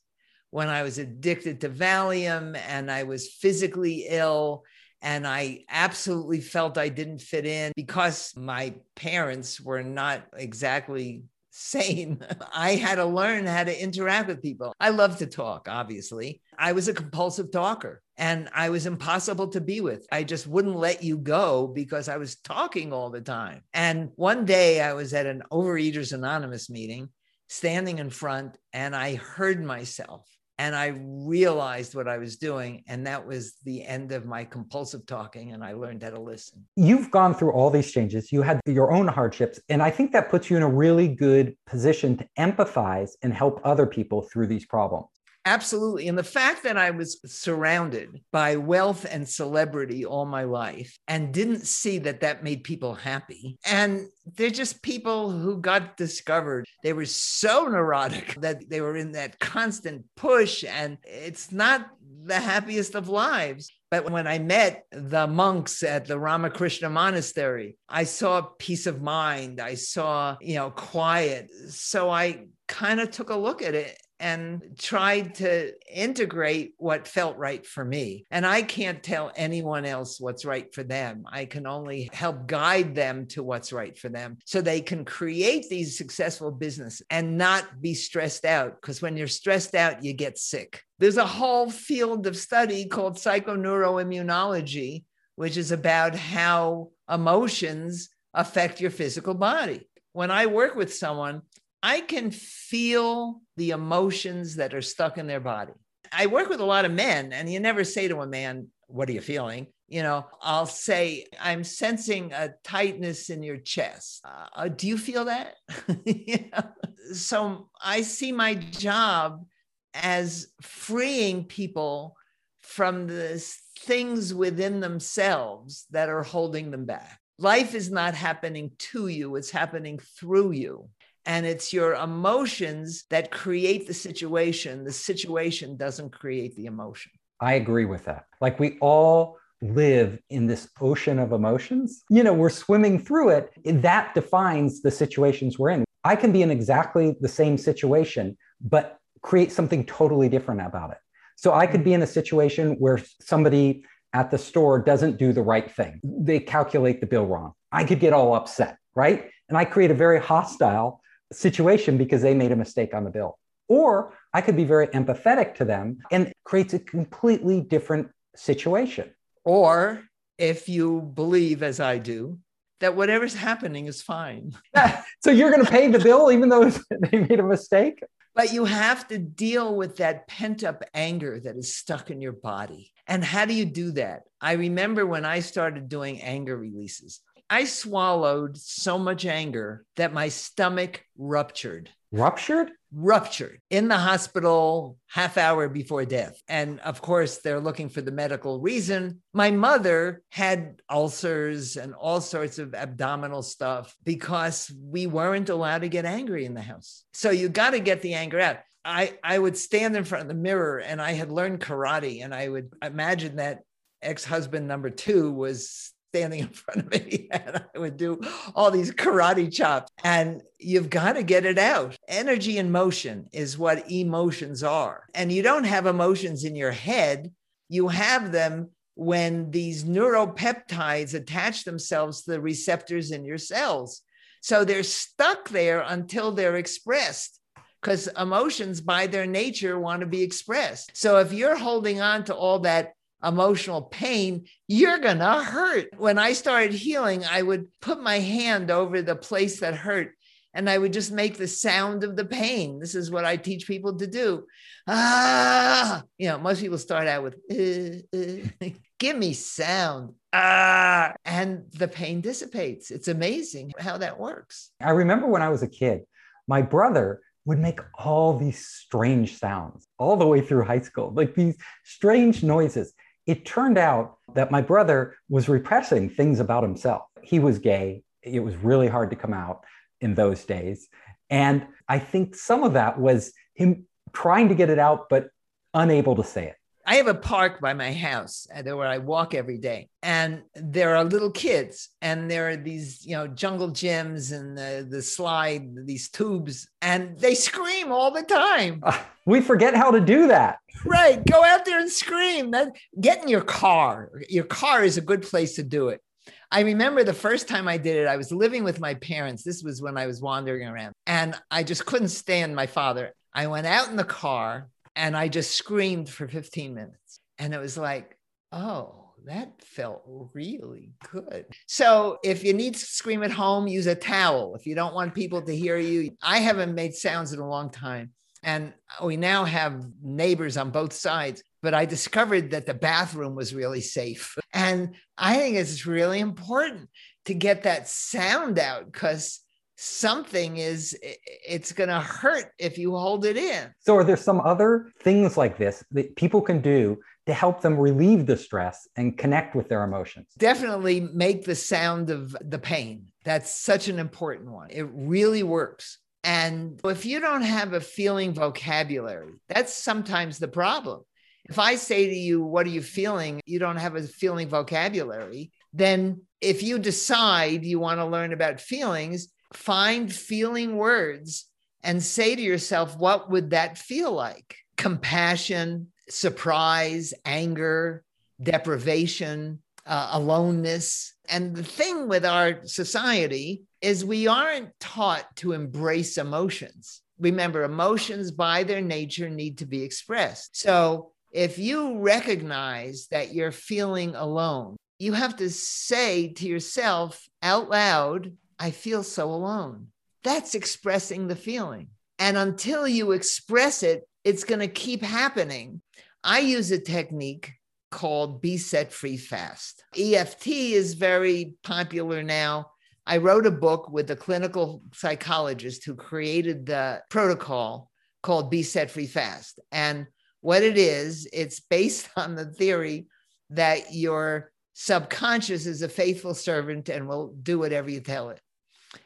when 0.49 0.69
I 0.69 0.81
was 0.81 0.97
addicted 0.97 1.61
to 1.61 1.69
Valium 1.69 2.59
and 2.67 2.89
I 2.89 3.03
was 3.03 3.29
physically 3.29 4.07
ill 4.09 4.63
and 5.01 5.27
I 5.27 5.65
absolutely 5.69 6.41
felt 6.41 6.79
I 6.79 6.89
didn't 6.89 7.21
fit 7.21 7.45
in 7.45 7.73
because 7.75 8.33
my 8.35 8.73
parents 8.95 9.61
were 9.61 9.83
not 9.83 10.23
exactly 10.35 11.23
sane. 11.51 12.19
I 12.53 12.71
had 12.71 12.95
to 12.95 13.05
learn 13.05 13.45
how 13.45 13.63
to 13.63 13.83
interact 13.83 14.27
with 14.27 14.41
people. 14.41 14.73
I 14.79 14.89
love 14.89 15.17
to 15.19 15.27
talk, 15.27 15.67
obviously. 15.69 16.41
I 16.57 16.71
was 16.71 16.87
a 16.87 16.93
compulsive 16.93 17.51
talker 17.51 18.01
and 18.17 18.49
I 18.53 18.69
was 18.69 18.85
impossible 18.85 19.49
to 19.49 19.61
be 19.61 19.81
with. 19.81 20.07
I 20.11 20.23
just 20.23 20.47
wouldn't 20.47 20.75
let 20.75 21.03
you 21.03 21.17
go 21.17 21.67
because 21.67 22.09
I 22.09 22.17
was 22.17 22.37
talking 22.37 22.91
all 22.91 23.09
the 23.09 23.21
time. 23.21 23.61
And 23.73 24.09
one 24.15 24.45
day 24.45 24.81
I 24.81 24.93
was 24.93 25.13
at 25.13 25.25
an 25.25 25.43
Overeaters 25.51 26.13
Anonymous 26.13 26.69
meeting, 26.69 27.09
standing 27.47 27.99
in 27.99 28.09
front, 28.09 28.57
and 28.73 28.95
I 28.95 29.15
heard 29.15 29.63
myself 29.63 30.27
and 30.59 30.75
I 30.75 30.93
realized 30.97 31.93
what 31.93 32.07
I 32.07 32.17
was 32.17 32.37
doing. 32.37 32.83
And 32.87 33.05
that 33.05 33.25
was 33.25 33.53
the 33.63 33.85
end 33.85 34.11
of 34.11 34.25
my 34.25 34.43
compulsive 34.43 35.05
talking. 35.05 35.51
And 35.51 35.63
I 35.63 35.73
learned 35.73 36.01
how 36.01 36.09
to 36.09 36.19
listen. 36.19 36.65
You've 36.75 37.11
gone 37.11 37.35
through 37.35 37.51
all 37.51 37.69
these 37.69 37.91
changes. 37.91 38.31
You 38.31 38.41
had 38.41 38.59
your 38.65 38.91
own 38.91 39.07
hardships. 39.07 39.59
And 39.69 39.83
I 39.83 39.91
think 39.91 40.11
that 40.13 40.29
puts 40.29 40.49
you 40.49 40.57
in 40.57 40.63
a 40.63 40.69
really 40.69 41.07
good 41.07 41.55
position 41.67 42.17
to 42.17 42.27
empathize 42.39 43.11
and 43.21 43.33
help 43.33 43.61
other 43.63 43.85
people 43.85 44.23
through 44.23 44.47
these 44.47 44.65
problems. 44.65 45.07
Absolutely. 45.47 46.09
And 46.09 46.17
the 46.17 46.23
fact 46.23 46.63
that 46.63 46.75
I 46.75 46.91
was 46.91 47.21
surrounded 47.25 48.19
by 48.33 48.57
wealth 48.57 49.05
and 49.09 49.27
celebrity 49.27 50.05
all 50.05 50.25
my 50.25 50.43
life 50.43 50.99
and 51.07 51.33
didn't 51.33 51.65
see 51.65 51.99
that 51.99 52.19
that 52.19 52.43
made 52.43 52.65
people 52.65 52.93
happy. 52.93 53.57
And 53.65 54.07
they're 54.35 54.49
just 54.49 54.81
people 54.81 55.31
who 55.31 55.61
got 55.61 55.95
discovered. 55.95 56.65
They 56.83 56.91
were 56.91 57.05
so 57.05 57.65
neurotic 57.67 58.35
that 58.41 58.69
they 58.69 58.81
were 58.81 58.97
in 58.97 59.13
that 59.13 59.39
constant 59.39 60.03
push. 60.17 60.65
And 60.67 60.97
it's 61.05 61.49
not 61.49 61.91
the 62.25 62.41
happiest 62.41 62.95
of 62.95 63.07
lives. 63.07 63.71
But 63.89 64.11
when 64.11 64.27
I 64.27 64.39
met 64.39 64.83
the 64.91 65.27
monks 65.27 65.81
at 65.81 66.07
the 66.07 66.19
Ramakrishna 66.19 66.89
Monastery, 66.89 67.77
I 67.87 68.03
saw 68.03 68.41
peace 68.59 68.85
of 68.85 69.01
mind. 69.01 69.61
I 69.61 69.75
saw, 69.75 70.35
you 70.41 70.55
know, 70.55 70.71
quiet. 70.71 71.49
So 71.69 72.09
I 72.09 72.47
kind 72.67 72.99
of 72.99 73.11
took 73.11 73.29
a 73.29 73.35
look 73.37 73.61
at 73.61 73.75
it 73.75 73.97
and 74.19 74.61
tried 74.77 75.35
to 75.35 75.73
integrate 75.91 76.73
what 76.77 77.07
felt 77.07 77.37
right 77.37 77.65
for 77.65 77.85
me. 77.85 78.25
And 78.31 78.45
I 78.45 78.61
can't 78.61 79.03
tell 79.03 79.31
anyone 79.35 79.85
else 79.85 80.19
what's 80.19 80.45
right 80.45 80.73
for 80.73 80.83
them. 80.83 81.23
I 81.27 81.45
can 81.45 81.67
only 81.67 82.09
help 82.11 82.47
guide 82.47 82.95
them 82.95 83.27
to 83.27 83.43
what's 83.43 83.71
right 83.71 83.97
for 83.97 84.09
them 84.09 84.37
so 84.45 84.61
they 84.61 84.81
can 84.81 85.05
create 85.05 85.69
these 85.69 85.97
successful 85.97 86.51
business 86.51 87.01
and 87.09 87.37
not 87.37 87.81
be 87.81 87.93
stressed 87.93 88.45
out. 88.45 88.81
Because 88.81 89.01
when 89.01 89.17
you're 89.17 89.27
stressed 89.27 89.75
out, 89.75 90.03
you 90.03 90.13
get 90.13 90.37
sick. 90.37 90.81
There's 90.99 91.17
a 91.17 91.25
whole 91.25 91.69
field 91.69 92.25
of 92.25 92.35
study 92.35 92.85
called 92.85 93.17
psychoneuroimmunology, 93.17 95.03
which 95.35 95.57
is 95.57 95.71
about 95.71 96.15
how 96.15 96.89
emotions 97.09 98.09
affect 98.33 98.81
your 98.81 98.91
physical 98.91 99.33
body. 99.33 99.87
When 100.13 100.31
I 100.31 100.47
work 100.47 100.75
with 100.75 100.93
someone, 100.93 101.43
I 101.87 102.01
can 102.01 102.31
feel 102.31 103.39
the 103.55 103.69
emotions 103.69 104.57
that 104.57 104.73
are 104.73 104.81
stuck 104.81 105.17
in 105.17 105.25
their 105.25 105.39
body. 105.39 105.71
I 106.11 106.25
work 106.25 106.49
with 106.49 106.59
a 106.59 106.65
lot 106.65 106.83
of 106.83 106.91
men, 106.91 107.31
and 107.31 107.49
you 107.49 107.61
never 107.61 107.85
say 107.85 108.09
to 108.09 108.19
a 108.19 108.27
man, 108.27 108.67
What 108.87 109.07
are 109.07 109.13
you 109.13 109.21
feeling? 109.21 109.67
You 109.87 110.03
know, 110.03 110.25
I'll 110.41 110.65
say, 110.65 111.27
I'm 111.39 111.63
sensing 111.63 112.33
a 112.33 112.49
tightness 112.65 113.29
in 113.29 113.41
your 113.41 113.55
chest. 113.55 114.21
Uh, 114.53 114.67
do 114.67 114.85
you 114.85 114.97
feel 114.97 115.25
that? 115.25 115.55
So 117.13 117.69
I 117.81 118.01
see 118.01 118.33
my 118.33 118.53
job 118.55 119.45
as 119.93 120.47
freeing 120.61 121.45
people 121.45 122.17
from 122.59 123.07
the 123.07 123.41
things 123.79 124.33
within 124.33 124.81
themselves 124.81 125.85
that 125.91 126.09
are 126.09 126.23
holding 126.23 126.69
them 126.69 126.83
back. 126.83 127.17
Life 127.39 127.75
is 127.75 127.89
not 127.89 128.13
happening 128.13 128.71
to 128.91 129.07
you, 129.07 129.37
it's 129.37 129.51
happening 129.51 129.99
through 130.19 130.51
you 130.51 130.89
and 131.27 131.45
it's 131.45 131.73
your 131.73 131.93
emotions 131.95 133.03
that 133.09 133.31
create 133.31 133.85
the 133.85 133.93
situation. 133.93 134.85
The 134.85 134.93
situation 134.93 135.75
doesn't 135.75 136.11
create 136.11 136.55
the 136.55 136.65
emotion. 136.65 137.11
I 137.41 137.55
agree 137.55 137.85
with 137.85 138.05
that. 138.05 138.25
Like 138.39 138.59
we 138.59 138.77
all 138.79 139.37
live 139.61 140.17
in 140.29 140.47
this 140.47 140.69
ocean 140.79 141.19
of 141.19 141.33
emotions. 141.33 142.03
You 142.09 142.23
know, 142.23 142.33
we're 142.33 142.49
swimming 142.49 142.97
through 142.97 143.29
it. 143.31 143.51
That 143.65 144.15
defines 144.15 144.81
the 144.81 144.89
situations 144.89 145.59
we're 145.59 145.71
in. 145.71 145.85
I 146.05 146.15
can 146.15 146.31
be 146.31 146.41
in 146.41 146.49
exactly 146.49 147.17
the 147.19 147.27
same 147.27 147.57
situation, 147.57 148.37
but 148.61 148.97
create 149.21 149.51
something 149.51 149.85
totally 149.85 150.29
different 150.29 150.61
about 150.61 150.91
it. 150.91 150.97
So 151.35 151.53
I 151.53 151.67
could 151.67 151.83
be 151.83 151.93
in 151.93 152.01
a 152.01 152.07
situation 152.07 152.77
where 152.79 153.01
somebody 153.19 153.83
at 154.13 154.31
the 154.31 154.37
store 154.37 154.79
doesn't 154.79 155.17
do 155.17 155.33
the 155.33 155.41
right 155.41 155.69
thing. 155.69 155.99
They 156.03 156.39
calculate 156.39 157.01
the 157.01 157.07
bill 157.07 157.25
wrong. 157.25 157.51
I 157.73 157.83
could 157.83 157.99
get 157.99 158.13
all 158.13 158.33
upset, 158.33 158.77
right? 158.95 159.29
And 159.49 159.57
I 159.57 159.65
create 159.65 159.91
a 159.91 159.95
very 159.95 160.21
hostile 160.21 161.01
situation 161.31 161.97
because 161.97 162.21
they 162.21 162.33
made 162.33 162.51
a 162.51 162.55
mistake 162.55 162.93
on 162.93 163.03
the 163.03 163.09
bill. 163.09 163.37
Or 163.67 164.13
I 164.33 164.41
could 164.41 164.55
be 164.55 164.63
very 164.63 164.87
empathetic 164.87 165.55
to 165.55 165.65
them 165.65 165.99
and 166.11 166.31
creates 166.45 166.73
a 166.73 166.79
completely 166.79 167.61
different 167.61 168.09
situation. 168.35 169.13
Or 169.43 170.03
if 170.37 170.69
you 170.69 171.01
believe, 171.01 171.63
as 171.63 171.79
I 171.79 171.97
do, 171.97 172.39
that 172.79 172.95
whatever's 172.95 173.33
happening 173.33 173.87
is 173.87 174.01
fine. 174.01 174.53
so 175.23 175.31
you're 175.31 175.51
going 175.51 175.65
to 175.65 175.71
pay 175.71 175.87
the 175.87 175.99
bill 175.99 176.31
even 176.31 176.49
though 176.49 176.69
they 177.11 177.19
made 177.19 177.39
a 177.39 177.43
mistake? 177.43 178.01
But 178.35 178.53
you 178.53 178.65
have 178.65 179.07
to 179.07 179.17
deal 179.17 179.75
with 179.75 179.97
that 179.97 180.27
pent 180.27 180.63
up 180.63 180.83
anger 180.93 181.39
that 181.39 181.57
is 181.57 181.75
stuck 181.75 182.11
in 182.11 182.21
your 182.21 182.33
body. 182.33 182.93
And 183.07 183.23
how 183.23 183.45
do 183.45 183.53
you 183.53 183.65
do 183.65 183.91
that? 183.93 184.23
I 184.39 184.53
remember 184.53 185.07
when 185.07 185.25
I 185.25 185.39
started 185.39 185.89
doing 185.89 186.21
anger 186.21 186.55
releases, 186.55 187.21
I 187.49 187.63
swallowed 187.65 188.57
so 188.57 188.97
much 188.97 189.25
anger 189.25 189.85
that 189.95 190.13
my 190.13 190.29
stomach 190.29 191.03
ruptured. 191.17 191.89
Ruptured? 192.11 192.71
Ruptured 192.93 193.59
in 193.69 193.87
the 193.87 193.97
hospital 193.97 194.97
half 195.07 195.37
hour 195.37 195.67
before 195.67 196.05
death. 196.05 196.41
And 196.47 196.79
of 196.81 197.01
course, 197.01 197.37
they're 197.37 197.59
looking 197.59 197.89
for 197.89 198.01
the 198.01 198.11
medical 198.11 198.59
reason. 198.59 199.21
My 199.33 199.51
mother 199.51 200.21
had 200.31 200.81
ulcers 200.89 201.77
and 201.77 201.93
all 201.93 202.21
sorts 202.21 202.59
of 202.59 202.73
abdominal 202.73 203.43
stuff 203.43 203.95
because 204.03 204.71
we 204.81 205.05
weren't 205.07 205.49
allowed 205.49 205.81
to 205.81 205.89
get 205.89 206.05
angry 206.05 206.45
in 206.45 206.53
the 206.53 206.61
house. 206.61 207.03
So 207.13 207.29
you 207.29 207.49
got 207.49 207.71
to 207.71 207.79
get 207.79 208.01
the 208.01 208.13
anger 208.13 208.39
out. 208.39 208.57
I, 208.85 209.17
I 209.21 209.37
would 209.37 209.57
stand 209.57 209.97
in 209.97 210.05
front 210.05 210.21
of 210.21 210.27
the 210.29 210.33
mirror 210.33 210.79
and 210.79 211.01
I 211.01 211.11
had 211.11 211.29
learned 211.29 211.59
karate, 211.59 212.23
and 212.23 212.33
I 212.33 212.47
would 212.47 212.71
imagine 212.81 213.35
that 213.35 213.63
ex 214.01 214.23
husband 214.23 214.65
number 214.65 214.89
two 214.89 215.31
was 215.33 215.91
standing 216.17 216.39
in 216.39 216.49
front 216.49 216.81
of 216.81 216.91
me 216.91 217.27
and 217.31 217.63
I 217.75 217.79
would 217.79 217.97
do 217.97 218.19
all 218.55 218.71
these 218.71 218.91
karate 218.91 219.53
chops. 219.53 219.91
And 220.03 220.41
you've 220.57 220.89
got 220.89 221.13
to 221.13 221.23
get 221.23 221.45
it 221.45 221.59
out. 221.59 221.95
Energy 222.07 222.57
and 222.57 222.71
motion 222.71 223.27
is 223.31 223.57
what 223.57 223.89
emotions 223.91 224.63
are. 224.63 225.03
And 225.13 225.31
you 225.31 225.43
don't 225.43 225.65
have 225.65 225.85
emotions 225.85 226.43
in 226.43 226.55
your 226.55 226.71
head, 226.71 227.31
you 227.69 227.89
have 227.89 228.31
them 228.31 228.71
when 228.95 229.51
these 229.51 229.83
neuropeptides 229.83 231.13
attach 231.13 231.63
themselves 231.63 232.23
to 232.23 232.31
the 232.31 232.41
receptors 232.41 233.11
in 233.11 233.23
your 233.25 233.37
cells. 233.37 234.01
So 234.41 234.63
they're 234.63 234.81
stuck 234.81 235.49
there 235.49 235.81
until 235.81 236.31
they're 236.31 236.55
expressed 236.55 237.39
because 237.81 238.07
emotions 238.17 238.81
by 238.81 239.05
their 239.05 239.27
nature 239.27 239.79
want 239.79 239.99
to 239.99 240.07
be 240.07 240.23
expressed. 240.23 240.91
So 240.95 241.17
if 241.17 241.31
you're 241.31 241.55
holding 241.55 242.01
on 242.01 242.23
to 242.23 242.35
all 242.35 242.59
that 242.59 242.93
emotional 243.23 243.81
pain, 243.81 244.45
you're 244.67 244.99
going 244.99 245.19
to 245.19 245.43
hurt. 245.43 245.89
When 245.97 246.17
I 246.17 246.33
started 246.33 246.73
healing, 246.73 247.25
I 247.25 247.41
would 247.41 247.67
put 247.81 248.01
my 248.01 248.19
hand 248.19 248.71
over 248.71 249.01
the 249.01 249.15
place 249.15 249.59
that 249.59 249.75
hurt 249.75 250.13
and 250.57 250.67
I 250.67 250.77
would 250.79 250.91
just 250.91 251.11
make 251.11 251.37
the 251.37 251.47
sound 251.47 252.03
of 252.03 252.15
the 252.15 252.25
pain. 252.25 252.79
This 252.79 252.95
is 252.95 253.11
what 253.11 253.25
I 253.25 253.37
teach 253.37 253.67
people 253.67 253.95
to 253.97 254.07
do. 254.07 254.45
Ah, 254.87 256.01
you 256.17 256.29
know, 256.29 256.39
most 256.39 256.61
people 256.61 256.79
start 256.79 257.07
out 257.07 257.23
with, 257.23 257.35
uh, 257.51 258.17
uh. 258.65 258.69
give 258.99 259.17
me 259.17 259.33
sound. 259.33 260.15
Ah, 260.33 261.13
and 261.25 261.65
the 261.73 261.87
pain 261.87 262.21
dissipates. 262.21 262.89
It's 262.89 263.07
amazing 263.07 263.71
how 263.77 263.99
that 263.99 264.19
works. 264.19 264.71
I 264.81 264.91
remember 264.91 265.27
when 265.27 265.43
I 265.43 265.49
was 265.49 265.61
a 265.61 265.67
kid, 265.67 266.01
my 266.47 266.63
brother 266.63 267.21
would 267.45 267.59
make 267.59 267.79
all 267.93 268.35
these 268.35 268.65
strange 268.67 269.37
sounds 269.37 269.87
all 269.99 270.17
the 270.17 270.27
way 270.27 270.41
through 270.41 270.63
high 270.63 270.81
school, 270.81 271.13
like 271.13 271.35
these 271.35 271.55
strange 271.83 272.41
noises. 272.41 272.93
It 273.27 273.45
turned 273.45 273.77
out 273.77 274.17
that 274.33 274.51
my 274.51 274.61
brother 274.61 275.15
was 275.29 275.49
repressing 275.49 276.09
things 276.09 276.39
about 276.39 276.63
himself. 276.63 277.03
He 277.21 277.39
was 277.39 277.59
gay. 277.59 278.03
It 278.23 278.39
was 278.39 278.55
really 278.55 278.87
hard 278.87 279.09
to 279.11 279.15
come 279.15 279.33
out 279.33 279.63
in 280.01 280.15
those 280.15 280.45
days. 280.45 280.87
And 281.29 281.67
I 281.87 281.99
think 281.99 282.35
some 282.35 282.63
of 282.63 282.73
that 282.73 282.99
was 282.99 283.33
him 283.53 283.85
trying 284.13 284.49
to 284.49 284.55
get 284.55 284.69
it 284.69 284.79
out, 284.79 285.09
but 285.09 285.27
unable 285.73 286.15
to 286.15 286.23
say 286.23 286.47
it. 286.47 286.55
I 286.89 286.95
have 286.95 287.07
a 287.07 287.13
park 287.13 287.59
by 287.59 287.73
my 287.73 287.91
house 287.91 288.47
uh, 288.55 288.63
where 288.63 288.87
I 288.87 288.99
walk 288.99 289.33
every 289.33 289.57
day, 289.57 289.89
and 290.01 290.43
there 290.55 290.95
are 290.95 291.03
little 291.03 291.31
kids, 291.31 291.89
and 292.01 292.31
there 292.31 292.49
are 292.49 292.55
these, 292.55 293.05
you 293.05 293.13
know, 293.13 293.27
jungle 293.27 293.71
gyms 293.71 294.31
and 294.31 294.57
the, 294.57 294.87
the 294.89 295.01
slide, 295.01 295.85
these 295.85 296.07
tubes, 296.07 296.69
and 296.81 297.19
they 297.19 297.35
scream 297.35 297.91
all 297.91 298.11
the 298.11 298.23
time. 298.23 298.79
Uh, 298.83 298.97
we 299.25 299.41
forget 299.41 299.75
how 299.75 299.91
to 299.91 299.99
do 299.99 300.27
that. 300.27 300.59
Right. 300.85 301.21
Go 301.25 301.43
out 301.43 301.65
there 301.65 301.77
and 301.77 301.91
scream. 301.91 302.51
That, 302.51 302.69
get 303.01 303.21
in 303.21 303.27
your 303.27 303.41
car. 303.41 304.09
Your 304.29 304.45
car 304.45 304.85
is 304.85 304.95
a 304.97 305.01
good 305.01 305.23
place 305.23 305.55
to 305.55 305.63
do 305.63 305.89
it. 305.89 306.01
I 306.49 306.61
remember 306.61 307.03
the 307.03 307.11
first 307.11 307.49
time 307.49 307.67
I 307.67 307.77
did 307.77 307.97
it, 307.97 308.07
I 308.07 308.15
was 308.15 308.31
living 308.31 308.63
with 308.63 308.79
my 308.79 308.93
parents. 308.93 309.43
This 309.43 309.61
was 309.61 309.81
when 309.81 309.97
I 309.97 310.07
was 310.07 310.21
wandering 310.21 310.65
around, 310.65 310.93
and 311.05 311.35
I 311.51 311.63
just 311.63 311.85
couldn't 311.85 312.07
stand 312.07 312.55
my 312.55 312.67
father. 312.67 313.13
I 313.33 313.47
went 313.47 313.67
out 313.67 313.89
in 313.89 313.97
the 313.97 314.05
car 314.05 314.69
and 314.97 315.15
I 315.15 315.27
just 315.27 315.55
screamed 315.55 316.09
for 316.09 316.27
15 316.27 316.73
minutes. 316.73 317.19
And 317.37 317.53
it 317.53 317.59
was 317.59 317.77
like, 317.77 318.17
oh, 318.51 319.11
that 319.25 319.61
felt 319.61 320.03
really 320.33 320.91
good. 321.11 321.45
So 321.67 322.17
if 322.23 322.43
you 322.43 322.53
need 322.53 322.73
to 322.73 322.85
scream 322.85 323.21
at 323.21 323.31
home, 323.31 323.67
use 323.67 323.85
a 323.85 323.95
towel. 323.95 324.55
If 324.55 324.65
you 324.65 324.73
don't 324.73 324.95
want 324.95 325.13
people 325.13 325.43
to 325.43 325.55
hear 325.55 325.77
you, 325.77 326.17
I 326.21 326.39
haven't 326.39 326.73
made 326.73 326.95
sounds 326.95 327.31
in 327.31 327.39
a 327.39 327.47
long 327.47 327.69
time. 327.69 328.11
And 328.41 328.73
we 329.03 329.17
now 329.17 329.45
have 329.45 329.85
neighbors 330.01 330.57
on 330.57 330.71
both 330.71 330.93
sides. 330.93 331.43
But 331.61 331.75
I 331.75 331.85
discovered 331.85 332.51
that 332.51 332.65
the 332.65 332.73
bathroom 332.73 333.35
was 333.35 333.53
really 333.53 333.81
safe. 333.81 334.35
And 334.53 334.95
I 335.17 335.35
think 335.35 335.57
it's 335.57 335.85
really 335.85 336.19
important 336.19 336.89
to 337.25 337.35
get 337.35 337.63
that 337.63 337.87
sound 337.87 338.57
out 338.57 338.91
because 338.91 339.41
something 339.77 340.57
is 340.57 340.97
it's 341.01 341.71
going 341.71 341.89
to 341.89 341.99
hurt 341.99 342.51
if 342.57 342.77
you 342.77 342.95
hold 342.95 343.25
it 343.25 343.37
in. 343.37 343.71
So 343.79 343.95
are 343.95 344.03
there 344.03 344.17
some 344.17 344.41
other 344.41 344.91
things 345.01 345.37
like 345.37 345.57
this 345.57 345.83
that 345.91 346.15
people 346.15 346.41
can 346.41 346.61
do 346.61 346.97
to 347.27 347.33
help 347.33 347.61
them 347.61 347.77
relieve 347.77 348.25
the 348.25 348.37
stress 348.37 348.87
and 348.95 349.17
connect 349.17 349.55
with 349.55 349.69
their 349.69 349.83
emotions? 349.83 350.27
Definitely 350.37 351.01
make 351.01 351.45
the 351.45 351.55
sound 351.55 352.09
of 352.09 352.35
the 352.41 352.59
pain. 352.59 353.05
That's 353.23 353.53
such 353.53 353.87
an 353.87 353.99
important 353.99 354.51
one. 354.51 354.69
It 354.71 354.87
really 354.91 355.43
works. 355.43 355.99
And 356.23 356.79
if 356.83 357.05
you 357.05 357.19
don't 357.19 357.43
have 357.43 357.73
a 357.73 357.79
feeling 357.79 358.33
vocabulary 358.33 359.33
that's 359.47 359.73
sometimes 359.73 360.39
the 360.39 360.47
problem. 360.47 361.03
If 361.45 361.59
i 361.59 361.75
say 361.75 362.07
to 362.07 362.15
you 362.15 362.41
what 362.41 362.65
are 362.65 362.71
you 362.71 362.81
feeling? 362.81 363.39
you 363.45 363.59
don't 363.59 363.77
have 363.77 363.95
a 363.95 364.03
feeling 364.03 364.49
vocabulary 364.49 365.51
then 365.71 366.21
if 366.41 366.63
you 366.63 366.79
decide 366.79 367.63
you 367.63 367.79
want 367.79 367.99
to 367.99 368.05
learn 368.05 368.33
about 368.33 368.59
feelings 368.59 369.29
find 369.53 370.13
feeling 370.13 370.77
words 370.77 371.45
and 371.83 372.01
say 372.01 372.35
to 372.35 372.41
yourself, 372.41 372.97
what 372.97 373.29
would 373.29 373.51
that 373.51 373.77
feel 373.77 374.11
like? 374.11 374.57
Compassion, 374.77 375.87
surprise, 376.09 377.13
anger, 377.25 378.03
deprivation, 378.41 379.61
uh, 379.85 380.09
aloneness. 380.11 381.13
And 381.29 381.55
the 381.55 381.63
thing 381.63 382.07
with 382.07 382.25
our 382.25 382.65
society 382.65 383.63
is 383.81 384.03
we 384.03 384.27
aren't 384.27 384.77
taught 384.79 385.35
to 385.37 385.53
embrace 385.53 386.17
emotions. 386.17 387.01
Remember, 387.19 387.63
emotions 387.63 388.31
by 388.31 388.63
their 388.63 388.81
nature 388.81 389.29
need 389.29 389.59
to 389.59 389.65
be 389.65 389.83
expressed. 389.83 390.57
So 390.57 391.11
if 391.31 391.57
you 391.57 391.99
recognize 391.99 393.07
that 393.11 393.33
you're 393.33 393.51
feeling 393.51 394.15
alone, 394.15 394.75
you 394.99 395.13
have 395.13 395.35
to 395.37 395.49
say 395.49 396.29
to 396.33 396.47
yourself 396.47 397.23
out 397.41 397.69
loud, 397.69 398.33
I 398.59 398.71
feel 398.71 399.03
so 399.03 399.31
alone. 399.31 399.87
That's 400.23 400.55
expressing 400.55 401.27
the 401.27 401.35
feeling. 401.35 401.89
And 402.19 402.37
until 402.37 402.87
you 402.87 403.11
express 403.11 403.83
it, 403.83 404.07
it's 404.23 404.43
going 404.43 404.59
to 404.59 404.67
keep 404.67 405.03
happening. 405.03 405.81
I 406.23 406.39
use 406.39 406.71
a 406.71 406.79
technique 406.79 407.53
called 407.91 408.41
Be 408.41 408.57
Set 408.57 408.91
Free 408.91 409.17
Fast. 409.17 409.83
EFT 409.97 410.47
is 410.47 410.95
very 410.95 411.53
popular 411.63 412.23
now. 412.23 412.71
I 413.05 413.17
wrote 413.17 413.45
a 413.45 413.51
book 413.51 413.89
with 413.89 414.11
a 414.11 414.15
clinical 414.15 414.81
psychologist 414.93 415.85
who 415.85 415.95
created 415.95 416.65
the 416.65 417.01
protocol 417.09 417.89
called 418.21 418.51
Be 418.51 418.63
Set 418.63 418.91
Free 418.91 419.07
Fast. 419.07 419.59
And 419.71 420.07
what 420.41 420.63
it 420.63 420.77
is, 420.77 421.27
it's 421.31 421.59
based 421.59 422.09
on 422.17 422.35
the 422.35 422.45
theory 422.45 423.07
that 423.51 423.93
your 423.93 424.51
subconscious 424.73 425.65
is 425.65 425.81
a 425.81 425.89
faithful 425.89 426.33
servant 426.33 426.89
and 426.89 427.07
will 427.07 427.33
do 427.41 427.57
whatever 427.57 427.89
you 427.89 428.01
tell 428.01 428.29
it. 428.29 428.41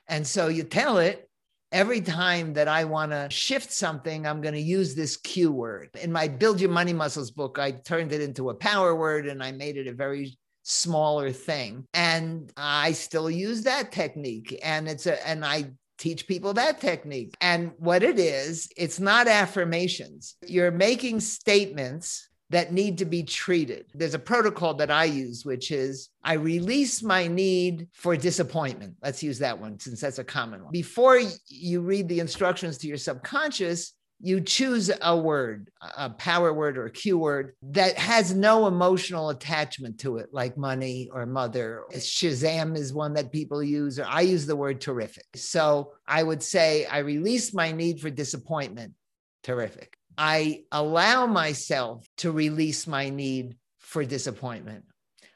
And 0.07 0.25
so 0.25 0.47
you 0.47 0.63
tell 0.63 0.97
it 0.97 1.29
every 1.71 2.01
time 2.01 2.53
that 2.53 2.67
I 2.67 2.83
want 2.83 3.11
to 3.11 3.27
shift 3.29 3.71
something, 3.71 4.27
I'm 4.27 4.41
going 4.41 4.53
to 4.53 4.61
use 4.61 4.93
this 4.93 5.17
cue 5.17 5.51
word. 5.51 5.89
In 6.01 6.11
my 6.11 6.27
Build 6.27 6.59
Your 6.59 6.69
Money 6.69 6.93
Muscles 6.93 7.31
book, 7.31 7.59
I 7.59 7.71
turned 7.71 8.11
it 8.11 8.21
into 8.21 8.49
a 8.49 8.55
power 8.55 8.95
word 8.95 9.27
and 9.27 9.41
I 9.41 9.51
made 9.51 9.77
it 9.77 9.87
a 9.87 9.93
very 9.93 10.37
smaller 10.63 11.31
thing. 11.31 11.85
And 11.93 12.51
I 12.57 12.91
still 12.91 13.29
use 13.29 13.63
that 13.63 13.91
technique. 13.91 14.59
And 14.63 14.87
it's 14.87 15.07
a, 15.07 15.27
and 15.27 15.45
I 15.45 15.71
teach 15.97 16.27
people 16.27 16.53
that 16.53 16.81
technique. 16.81 17.35
And 17.41 17.71
what 17.77 18.03
it 18.03 18.19
is, 18.19 18.69
it's 18.75 18.99
not 18.99 19.27
affirmations. 19.27 20.35
You're 20.45 20.71
making 20.71 21.19
statements 21.19 22.27
that 22.51 22.73
need 22.73 22.97
to 22.97 23.05
be 23.05 23.23
treated. 23.23 23.85
There's 23.93 24.13
a 24.13 24.19
protocol 24.19 24.73
that 24.75 24.91
I 24.91 25.05
use, 25.05 25.45
which 25.45 25.71
is 25.71 26.09
I 26.23 26.33
release 26.33 27.01
my 27.01 27.27
need 27.27 27.87
for 27.93 28.15
disappointment. 28.17 28.95
Let's 29.01 29.23
use 29.23 29.39
that 29.39 29.57
one 29.57 29.79
since 29.79 30.01
that's 30.01 30.19
a 30.19 30.23
common 30.23 30.63
one. 30.63 30.71
Before 30.71 31.19
you 31.47 31.81
read 31.81 32.09
the 32.09 32.19
instructions 32.19 32.77
to 32.79 32.87
your 32.87 32.97
subconscious, 32.97 33.93
you 34.23 34.41
choose 34.41 34.91
a 35.01 35.17
word, 35.17 35.71
a 35.97 36.09
power 36.09 36.53
word 36.53 36.77
or 36.77 36.85
a 36.85 36.91
cue 36.91 37.17
word 37.17 37.55
that 37.63 37.97
has 37.97 38.35
no 38.35 38.67
emotional 38.67 39.29
attachment 39.29 39.99
to 40.01 40.17
it, 40.17 40.29
like 40.31 40.57
money 40.57 41.09
or 41.11 41.25
mother. 41.25 41.83
Shazam 41.93 42.77
is 42.77 42.93
one 42.93 43.13
that 43.13 43.31
people 43.31 43.63
use, 43.63 43.97
or 43.97 44.05
I 44.05 44.21
use 44.21 44.45
the 44.45 44.55
word 44.55 44.79
terrific. 44.81 45.25
So 45.35 45.93
I 46.07 46.21
would 46.21 46.43
say, 46.43 46.85
I 46.85 46.99
release 46.99 47.53
my 47.53 47.71
need 47.71 47.99
for 47.99 48.11
disappointment. 48.11 48.93
Terrific. 49.41 49.97
I 50.17 50.63
allow 50.71 51.25
myself 51.25 52.07
to 52.17 52.31
release 52.31 52.87
my 52.87 53.09
need 53.09 53.55
for 53.79 54.05
disappointment. 54.05 54.85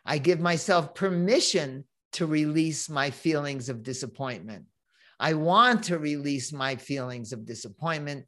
I 0.06 0.18
give 0.18 0.40
myself 0.40 0.94
permission 0.94 1.86
to 2.14 2.26
release 2.26 2.90
my 2.90 3.10
feelings 3.10 3.70
of 3.70 3.84
disappointment. 3.84 4.66
I 5.20 5.34
want 5.34 5.86
to 5.86 5.98
release 5.98 6.54
my 6.54 6.76
feelings 6.76 7.34
of 7.34 7.46
disappointment, 7.46 8.26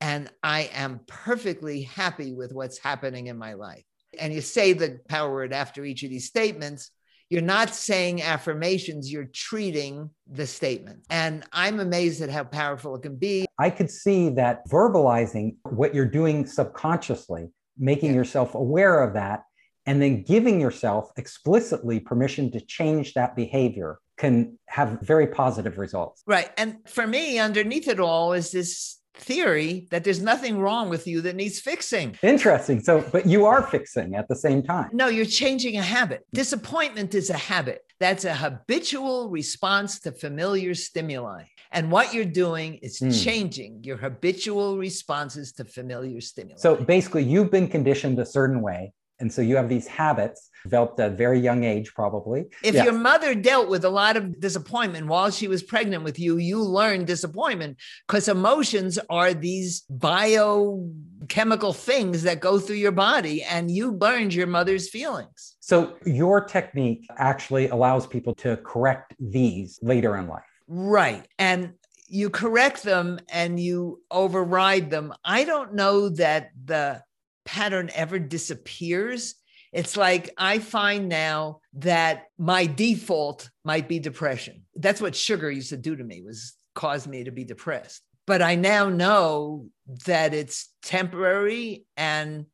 and 0.00 0.30
I 0.42 0.70
am 0.74 1.00
perfectly 1.06 1.82
happy 1.82 2.32
with 2.32 2.52
what's 2.52 2.78
happening 2.78 3.28
in 3.28 3.38
my 3.38 3.54
life. 3.54 3.84
And 4.18 4.32
you 4.32 4.40
say 4.40 4.72
the 4.72 5.00
power 5.08 5.32
word 5.32 5.52
after 5.52 5.84
each 5.84 6.02
of 6.02 6.10
these 6.10 6.26
statements, 6.26 6.90
you're 7.30 7.42
not 7.42 7.74
saying 7.74 8.22
affirmations, 8.22 9.10
you're 9.10 9.30
treating 9.32 10.10
the 10.30 10.46
statement. 10.46 11.04
And 11.10 11.44
I'm 11.52 11.80
amazed 11.80 12.20
at 12.22 12.30
how 12.30 12.44
powerful 12.44 12.94
it 12.96 13.02
can 13.02 13.16
be. 13.16 13.46
I 13.58 13.70
could 13.70 13.90
see 13.90 14.28
that 14.30 14.68
verbalizing 14.68 15.56
what 15.70 15.94
you're 15.94 16.06
doing 16.06 16.46
subconsciously, 16.46 17.50
making 17.78 18.10
yeah. 18.10 18.16
yourself 18.16 18.54
aware 18.54 19.02
of 19.02 19.14
that, 19.14 19.44
and 19.86 20.00
then 20.00 20.22
giving 20.22 20.60
yourself 20.60 21.10
explicitly 21.16 22.00
permission 22.00 22.50
to 22.52 22.60
change 22.60 23.14
that 23.14 23.36
behavior 23.36 23.98
can 24.16 24.58
have 24.68 25.00
very 25.02 25.26
positive 25.26 25.78
results. 25.78 26.22
Right. 26.26 26.50
And 26.56 26.78
for 26.86 27.06
me, 27.06 27.38
underneath 27.38 27.88
it 27.88 28.00
all 28.00 28.32
is 28.32 28.52
this 28.52 28.98
theory 29.16 29.86
that 29.90 30.04
there's 30.04 30.20
nothing 30.20 30.58
wrong 30.58 30.88
with 30.88 31.06
you 31.06 31.20
that 31.22 31.36
needs 31.36 31.60
fixing. 31.60 32.16
Interesting. 32.22 32.80
So, 32.80 33.04
but 33.12 33.26
you 33.26 33.46
are 33.46 33.62
fixing 33.62 34.14
at 34.14 34.28
the 34.28 34.36
same 34.36 34.62
time. 34.62 34.90
No, 34.92 35.08
you're 35.08 35.24
changing 35.24 35.76
a 35.76 35.82
habit. 35.82 36.26
Disappointment 36.32 37.14
is 37.14 37.30
a 37.30 37.36
habit. 37.36 37.82
That's 38.00 38.24
a 38.24 38.34
habitual 38.34 39.30
response 39.30 40.00
to 40.00 40.12
familiar 40.12 40.74
stimuli. 40.74 41.44
And 41.70 41.90
what 41.90 42.14
you're 42.14 42.24
doing 42.24 42.74
is 42.82 43.00
mm. 43.00 43.24
changing 43.24 43.82
your 43.82 43.96
habitual 43.96 44.78
responses 44.78 45.52
to 45.54 45.64
familiar 45.64 46.20
stimuli. 46.20 46.56
So 46.56 46.76
basically, 46.76 47.24
you've 47.24 47.50
been 47.50 47.68
conditioned 47.68 48.18
a 48.18 48.26
certain 48.26 48.60
way 48.60 48.92
And 49.20 49.32
so 49.32 49.42
you 49.42 49.56
have 49.56 49.68
these 49.68 49.86
habits 49.86 50.50
developed 50.64 50.98
at 50.98 51.12
a 51.12 51.14
very 51.14 51.38
young 51.38 51.62
age, 51.62 51.94
probably. 51.94 52.46
If 52.62 52.74
your 52.74 52.92
mother 52.92 53.34
dealt 53.34 53.68
with 53.68 53.84
a 53.84 53.90
lot 53.90 54.16
of 54.16 54.40
disappointment 54.40 55.06
while 55.06 55.30
she 55.30 55.46
was 55.46 55.62
pregnant 55.62 56.04
with 56.04 56.18
you, 56.18 56.38
you 56.38 56.60
learned 56.62 57.06
disappointment 57.06 57.76
because 58.08 58.28
emotions 58.28 58.98
are 59.10 59.34
these 59.34 59.82
biochemical 59.90 61.72
things 61.72 62.22
that 62.22 62.40
go 62.40 62.58
through 62.58 62.76
your 62.76 62.92
body, 62.92 63.42
and 63.42 63.70
you 63.70 63.92
learned 63.92 64.34
your 64.34 64.46
mother's 64.46 64.88
feelings. 64.88 65.56
So 65.60 65.96
your 66.04 66.40
technique 66.44 67.06
actually 67.16 67.68
allows 67.68 68.06
people 68.06 68.34
to 68.36 68.56
correct 68.58 69.14
these 69.20 69.78
later 69.82 70.16
in 70.16 70.28
life. 70.28 70.42
Right. 70.66 71.26
And 71.38 71.74
you 72.08 72.30
correct 72.30 72.82
them 72.82 73.18
and 73.30 73.58
you 73.58 74.02
override 74.10 74.90
them. 74.90 75.12
I 75.24 75.44
don't 75.44 75.74
know 75.74 76.10
that 76.10 76.50
the 76.64 77.02
pattern 77.44 77.90
ever 77.94 78.18
disappears. 78.18 79.34
It's 79.72 79.96
like 79.96 80.30
I 80.38 80.58
find 80.60 81.08
now 81.08 81.60
that 81.74 82.24
my 82.38 82.66
default 82.66 83.50
might 83.64 83.88
be 83.88 83.98
depression. 83.98 84.62
That's 84.76 85.00
what 85.00 85.16
sugar 85.16 85.50
used 85.50 85.70
to 85.70 85.76
do 85.76 85.96
to 85.96 86.04
me 86.04 86.22
was 86.22 86.54
cause 86.74 87.06
me 87.06 87.24
to 87.24 87.30
be 87.30 87.44
depressed. 87.44 88.02
But 88.26 88.40
I 88.40 88.54
now 88.54 88.88
know 88.88 89.66
that 90.06 90.32
it's 90.32 90.70
temporary 90.82 91.84
and 91.96 92.46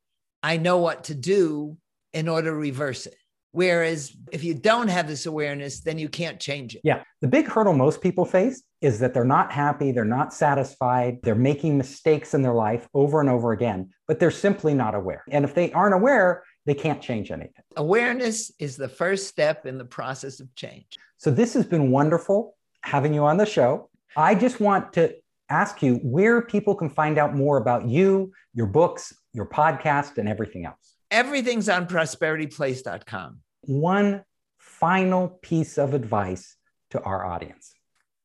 I 0.42 0.56
know 0.56 0.78
what 0.78 1.04
to 1.04 1.14
do 1.14 1.76
in 2.12 2.28
order 2.28 2.50
to 2.50 2.56
reverse 2.56 3.06
it. 3.06 3.14
Whereas 3.52 4.16
if 4.30 4.44
you 4.44 4.54
don't 4.54 4.88
have 4.88 5.08
this 5.08 5.26
awareness, 5.26 5.80
then 5.80 5.98
you 5.98 6.08
can't 6.08 6.38
change 6.38 6.74
it. 6.76 6.82
Yeah. 6.84 7.02
The 7.20 7.28
big 7.28 7.48
hurdle 7.48 7.72
most 7.72 8.00
people 8.00 8.24
face 8.24 8.62
is 8.80 8.98
that 9.00 9.12
they're 9.12 9.24
not 9.24 9.52
happy, 9.52 9.92
they're 9.92 10.04
not 10.04 10.32
satisfied, 10.32 11.18
they're 11.22 11.34
making 11.34 11.76
mistakes 11.76 12.32
in 12.32 12.42
their 12.42 12.54
life 12.54 12.88
over 12.94 13.20
and 13.20 13.28
over 13.28 13.52
again, 13.52 13.90
but 14.06 14.20
they're 14.20 14.30
simply 14.30 14.72
not 14.72 14.94
aware. 14.94 15.24
And 15.30 15.44
if 15.44 15.54
they 15.54 15.72
aren't 15.72 15.94
aware, 15.94 16.44
they 16.66 16.74
can't 16.74 17.02
change 17.02 17.30
anything. 17.30 17.64
Awareness 17.76 18.52
is 18.58 18.76
the 18.76 18.88
first 18.88 19.26
step 19.26 19.66
in 19.66 19.78
the 19.78 19.84
process 19.84 20.40
of 20.40 20.54
change. 20.54 20.98
So 21.18 21.30
this 21.30 21.54
has 21.54 21.66
been 21.66 21.90
wonderful 21.90 22.56
having 22.82 23.12
you 23.12 23.24
on 23.24 23.36
the 23.36 23.46
show. 23.46 23.90
I 24.16 24.34
just 24.34 24.60
want 24.60 24.92
to 24.94 25.14
ask 25.48 25.82
you 25.82 25.96
where 25.96 26.42
people 26.42 26.74
can 26.74 26.88
find 26.88 27.18
out 27.18 27.34
more 27.34 27.56
about 27.58 27.86
you, 27.86 28.32
your 28.54 28.66
books, 28.66 29.12
your 29.32 29.46
podcast, 29.46 30.18
and 30.18 30.28
everything 30.28 30.64
else. 30.64 30.76
Everything's 31.10 31.68
on 31.68 31.86
prosperityplace.com. 31.86 33.38
One 33.62 34.24
final 34.58 35.28
piece 35.42 35.78
of 35.78 35.94
advice 35.94 36.56
to 36.90 37.00
our 37.02 37.24
audience. 37.24 37.72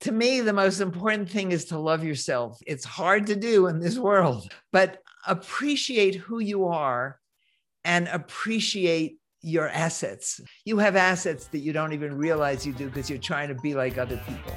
To 0.02 0.12
me, 0.12 0.42
the 0.42 0.54
most 0.54 0.82
important 0.82 1.30
thing 1.30 1.52
is 1.52 1.66
to 1.66 1.80
love 1.80 2.04
yourself. 2.04 2.60
It's 2.68 2.86
hard 2.86 3.28
to 3.28 3.36
do 3.36 3.68
in 3.68 3.80
this 3.80 3.98
world, 3.98 4.52
but 4.72 5.00
appreciate 5.26 6.16
who 6.16 6.40
you 6.40 6.68
are 6.68 7.20
and 7.84 8.08
appreciate 8.08 9.18
your 9.42 9.68
assets. 9.70 10.42
You 10.64 10.78
have 10.80 10.96
assets 10.96 11.48
that 11.48 11.60
you 11.60 11.74
don't 11.74 11.94
even 11.94 12.16
realize 12.16 12.66
you 12.66 12.74
do 12.74 12.88
because 12.88 13.10
you're 13.10 13.20
trying 13.20 13.48
to 13.48 13.56
be 13.56 13.74
like 13.74 13.98
other 13.98 14.18
people. 14.28 14.56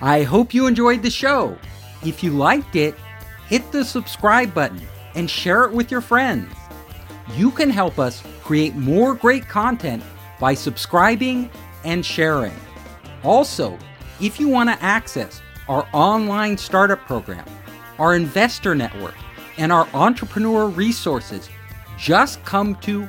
I 0.00 0.22
hope 0.22 0.54
you 0.54 0.66
enjoyed 0.66 1.02
the 1.02 1.10
show. 1.10 1.58
If 2.04 2.22
you 2.22 2.30
liked 2.32 2.76
it, 2.76 2.94
hit 3.48 3.70
the 3.72 3.84
subscribe 3.84 4.54
button 4.54 4.80
and 5.14 5.28
share 5.28 5.64
it 5.64 5.72
with 5.72 5.90
your 5.90 6.00
friends. 6.00 6.48
You 7.36 7.50
can 7.50 7.68
help 7.70 7.98
us 7.98 8.22
create 8.42 8.74
more 8.74 9.14
great 9.14 9.46
content 9.48 10.02
by 10.38 10.54
subscribing 10.54 11.50
and 11.84 12.04
sharing. 12.04 12.54
Also, 13.22 13.78
if 14.20 14.40
you 14.40 14.48
want 14.48 14.70
to 14.70 14.82
access 14.82 15.40
our 15.68 15.86
online 15.92 16.58
startup 16.58 17.06
program, 17.06 17.46
our 17.98 18.16
investor 18.16 18.74
network, 18.74 19.14
and 19.58 19.70
our 19.72 19.86
entrepreneur 19.94 20.68
resources, 20.68 21.48
just 21.98 22.42
come 22.44 22.74
to 22.76 23.08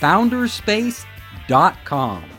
founderspace.com. 0.00 2.31